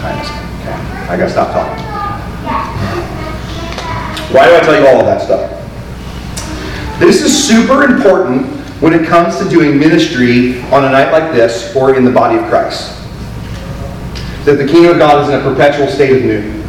Time 0.00 0.20
is 0.20 0.30
okay. 0.30 0.72
I 1.08 1.16
gotta 1.16 1.30
stop 1.30 1.52
talking. 1.52 1.84
Why 4.34 4.46
do 4.46 4.54
I 4.54 4.60
tell 4.60 4.80
you 4.80 4.86
all 4.86 5.00
of 5.00 5.06
that 5.06 5.20
stuff? 5.20 5.50
This 7.00 7.22
is 7.22 7.48
super 7.48 7.82
important 7.82 8.46
when 8.80 8.94
it 8.94 9.06
comes 9.06 9.38
to 9.38 9.48
doing 9.48 9.78
ministry 9.78 10.62
on 10.70 10.84
a 10.84 10.90
night 10.90 11.10
like 11.10 11.32
this 11.32 11.74
or 11.74 11.96
in 11.96 12.04
the 12.04 12.10
body 12.10 12.38
of 12.38 12.44
Christ. 12.48 12.96
That 14.44 14.56
the 14.56 14.66
kingdom 14.66 14.92
of 14.92 14.98
God 14.98 15.22
is 15.24 15.34
in 15.34 15.40
a 15.40 15.42
perpetual 15.42 15.88
state 15.88 16.16
of 16.16 16.22
new. 16.22 16.60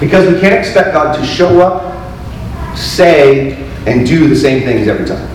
Because 0.00 0.32
we 0.32 0.40
can't 0.40 0.54
expect 0.54 0.92
God 0.92 1.14
to 1.16 1.24
show 1.24 1.60
up, 1.60 1.91
say, 2.76 3.54
and 3.86 4.06
do 4.06 4.28
the 4.28 4.36
same 4.36 4.62
things 4.62 4.88
every 4.88 5.06
time. 5.06 5.28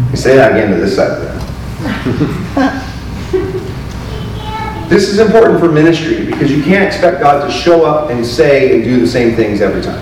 Mm-hmm. 0.00 0.14
say 0.14 0.36
that 0.36 0.52
again 0.52 0.70
to 0.70 0.76
this 0.76 0.96
side. 0.96 1.30
This 4.94 5.08
is 5.08 5.18
important 5.18 5.58
for 5.60 5.72
ministry 5.72 6.26
because 6.26 6.52
you 6.52 6.62
can't 6.62 6.84
expect 6.84 7.20
God 7.20 7.44
to 7.44 7.52
show 7.52 7.84
up 7.84 8.10
and 8.10 8.24
say 8.24 8.76
and 8.76 8.84
do 8.84 9.00
the 9.00 9.06
same 9.06 9.34
things 9.34 9.60
every 9.60 9.82
time. 9.82 9.98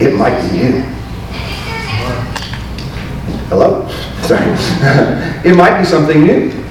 It 0.00 0.14
might 0.14 0.38
be 0.50 0.58
you. 0.58 0.80
Hello? 3.48 3.88
Sorry. 4.22 4.44
it 5.48 5.56
might 5.56 5.78
be 5.78 5.84
something 5.86 6.24
new. 6.24 6.61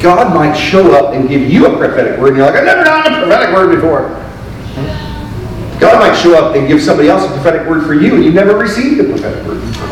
God 0.00 0.34
might 0.34 0.54
show 0.54 0.92
up 0.94 1.14
and 1.14 1.28
give 1.28 1.42
you 1.42 1.66
a 1.66 1.76
prophetic 1.76 2.18
word, 2.20 2.28
and 2.28 2.38
you're 2.38 2.46
like, 2.46 2.56
I've 2.56 2.64
never 2.64 2.84
done 2.84 3.12
a 3.12 3.18
prophetic 3.26 3.54
word 3.54 3.74
before. 3.74 4.10
God 5.80 5.98
might 6.00 6.14
show 6.18 6.34
up 6.42 6.54
and 6.56 6.66
give 6.66 6.82
somebody 6.82 7.08
else 7.08 7.24
a 7.24 7.28
prophetic 7.28 7.66
word 7.68 7.84
for 7.84 7.94
you, 7.94 8.14
and 8.14 8.24
you've 8.24 8.34
never 8.34 8.56
received 8.56 9.00
a 9.00 9.04
prophetic 9.04 9.44
word 9.46 9.60
before. 9.60 9.88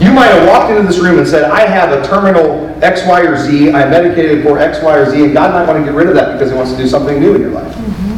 You 0.00 0.12
might 0.12 0.28
have 0.28 0.48
walked 0.48 0.70
into 0.70 0.82
this 0.82 0.98
room 0.98 1.18
and 1.18 1.28
said, 1.28 1.44
I 1.50 1.66
have 1.66 1.92
a 1.92 2.02
terminal 2.06 2.70
X, 2.82 3.06
Y, 3.06 3.20
or 3.20 3.36
Z. 3.36 3.70
I'm 3.72 3.90
medicated 3.90 4.42
for 4.42 4.58
X, 4.58 4.82
Y, 4.82 4.96
or 4.96 5.10
Z. 5.10 5.24
And 5.24 5.34
God 5.34 5.52
might 5.52 5.66
want 5.70 5.84
to 5.84 5.90
get 5.90 5.94
rid 5.94 6.08
of 6.08 6.14
that 6.14 6.32
because 6.32 6.50
He 6.50 6.56
wants 6.56 6.72
to 6.72 6.78
do 6.78 6.86
something 6.88 7.20
new 7.20 7.34
in 7.34 7.42
your 7.42 7.50
life. 7.50 7.74
Mm-hmm. 7.74 8.10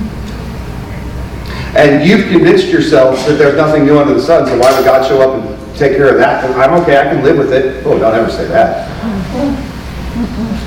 And 1.77 2.05
you've 2.09 2.29
convinced 2.29 2.69
yourself 2.69 3.17
that 3.27 3.35
there's 3.35 3.57
nothing 3.57 3.85
new 3.85 3.99
under 3.99 4.15
the 4.15 4.23
sun, 4.23 4.47
so 4.47 4.57
why 4.59 4.73
would 4.77 4.85
God 4.85 5.09
show 5.09 5.21
up 5.23 5.43
and 5.43 5.77
take 5.77 5.97
care 5.97 6.09
of 6.11 6.19
that? 6.19 6.45
I'm 6.57 6.81
okay, 6.83 6.99
I 6.99 7.05
can 7.13 7.25
live 7.25 7.39
with 7.39 7.53
it. 7.53 7.85
Oh, 7.85 7.99
don't 7.99 8.15
ever 8.15 8.31
say 8.31 8.47
that. 8.47 8.89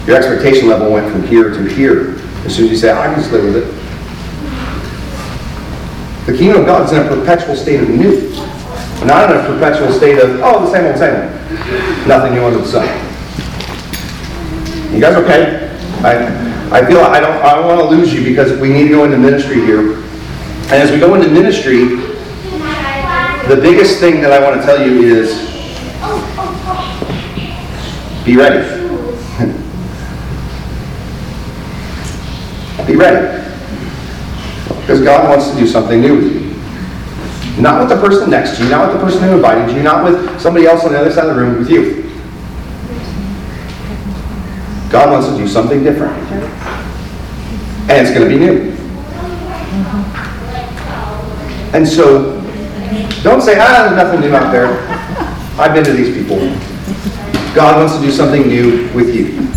Your 0.08 0.18
expectation 0.18 0.68
level 0.68 0.92
went 0.92 1.12
from 1.12 1.24
here 1.26 1.50
to 1.50 1.64
here. 1.64 2.20
As 2.46 2.56
soon 2.56 2.66
as 2.66 2.72
you 2.72 2.78
say, 2.78 2.92
I 2.92 3.08
can 3.08 3.16
just 3.16 3.32
live 3.32 3.44
with 3.44 3.58
it. 3.58 3.86
The 6.28 6.38
kingdom 6.38 6.62
of 6.62 6.68
God 6.68 6.86
is 6.86 6.92
in 6.92 7.06
a 7.06 7.08
perpetual 7.08 7.56
state 7.56 7.82
of 7.82 7.90
new. 7.90 8.30
Not 9.06 9.32
in 9.32 9.38
a 9.38 9.44
perpetual 9.46 9.92
state 9.92 10.20
of, 10.20 10.42
oh, 10.44 10.66
the 10.66 10.72
same 10.72 10.86
old, 10.86 10.98
same 10.98 11.16
old. 11.16 12.08
Nothing 12.08 12.34
new 12.34 12.44
under 12.46 12.60
the 12.60 12.68
sun. 12.68 12.88
You 14.94 15.02
guys 15.02 15.16
okay? 15.18 15.70
I, 16.04 16.28
I 16.72 16.86
feel 16.86 17.00
I 17.00 17.20
don't, 17.20 17.38
I 17.44 17.56
don't 17.56 17.66
want 17.66 17.82
to 17.82 17.96
lose 17.96 18.14
you 18.14 18.24
because 18.24 18.60
we 18.60 18.70
need 18.70 18.84
to 18.84 18.90
go 18.90 19.04
into 19.06 19.18
ministry 19.18 19.56
here. 19.56 19.98
And 20.66 20.74
as 20.74 20.92
we 20.92 21.00
go 21.00 21.16
into 21.16 21.30
ministry, 21.30 21.86
the 23.48 23.60
biggest 23.62 24.00
thing 24.00 24.22
that 24.22 24.32
I 24.32 24.40
want 24.44 24.60
to 24.62 24.66
tell 24.66 24.88
you 24.88 25.02
is 25.02 25.36
be 28.24 28.36
ready. 28.36 28.85
Be 32.96 33.02
ready. 33.02 33.44
Because 34.82 35.02
God 35.02 35.30
wants 35.30 35.52
to 35.52 35.58
do 35.58 35.68
something 35.68 36.00
new 36.02 36.16
with 36.16 36.34
you. 36.34 37.62
Not 37.62 37.80
with 37.80 37.90
the 37.90 37.96
person 37.96 38.30
next 38.30 38.58
to 38.58 38.64
you, 38.64 38.70
not 38.70 38.88
with 38.88 38.98
the 38.98 39.06
person 39.06 39.24
who 39.24 39.36
invited 39.36 39.76
you, 39.76 39.82
not 39.82 40.04
with 40.04 40.42
somebody 40.42 40.66
else 40.66 40.84
on 40.84 40.92
the 40.92 41.00
other 41.00 41.12
side 41.12 41.28
of 41.28 41.36
the 41.36 41.42
room, 41.42 41.60
with 41.60 41.70
you. 41.70 42.04
God 44.90 45.12
wants 45.12 45.28
to 45.28 45.38
do 45.38 45.48
something 45.48 45.84
different. 45.84 46.14
And 47.90 47.92
it's 47.92 48.12
going 48.12 48.30
to 48.30 48.38
be 48.38 48.38
new. 48.38 48.72
And 51.74 51.88
so, 51.88 52.42
don't 53.24 53.42
say, 53.42 53.58
ah, 53.60 53.88
there's 53.90 54.04
nothing 54.04 54.22
new 54.22 54.36
out 54.36 54.52
there. 54.52 54.68
I've 55.60 55.74
been 55.74 55.84
to 55.86 55.94
these 55.94 56.16
people. 56.16 56.38
God 57.56 57.78
wants 57.78 57.96
to 57.96 58.02
do 58.02 58.12
something 58.12 58.48
new 58.48 58.92
with 58.94 59.16
you. 59.16 59.55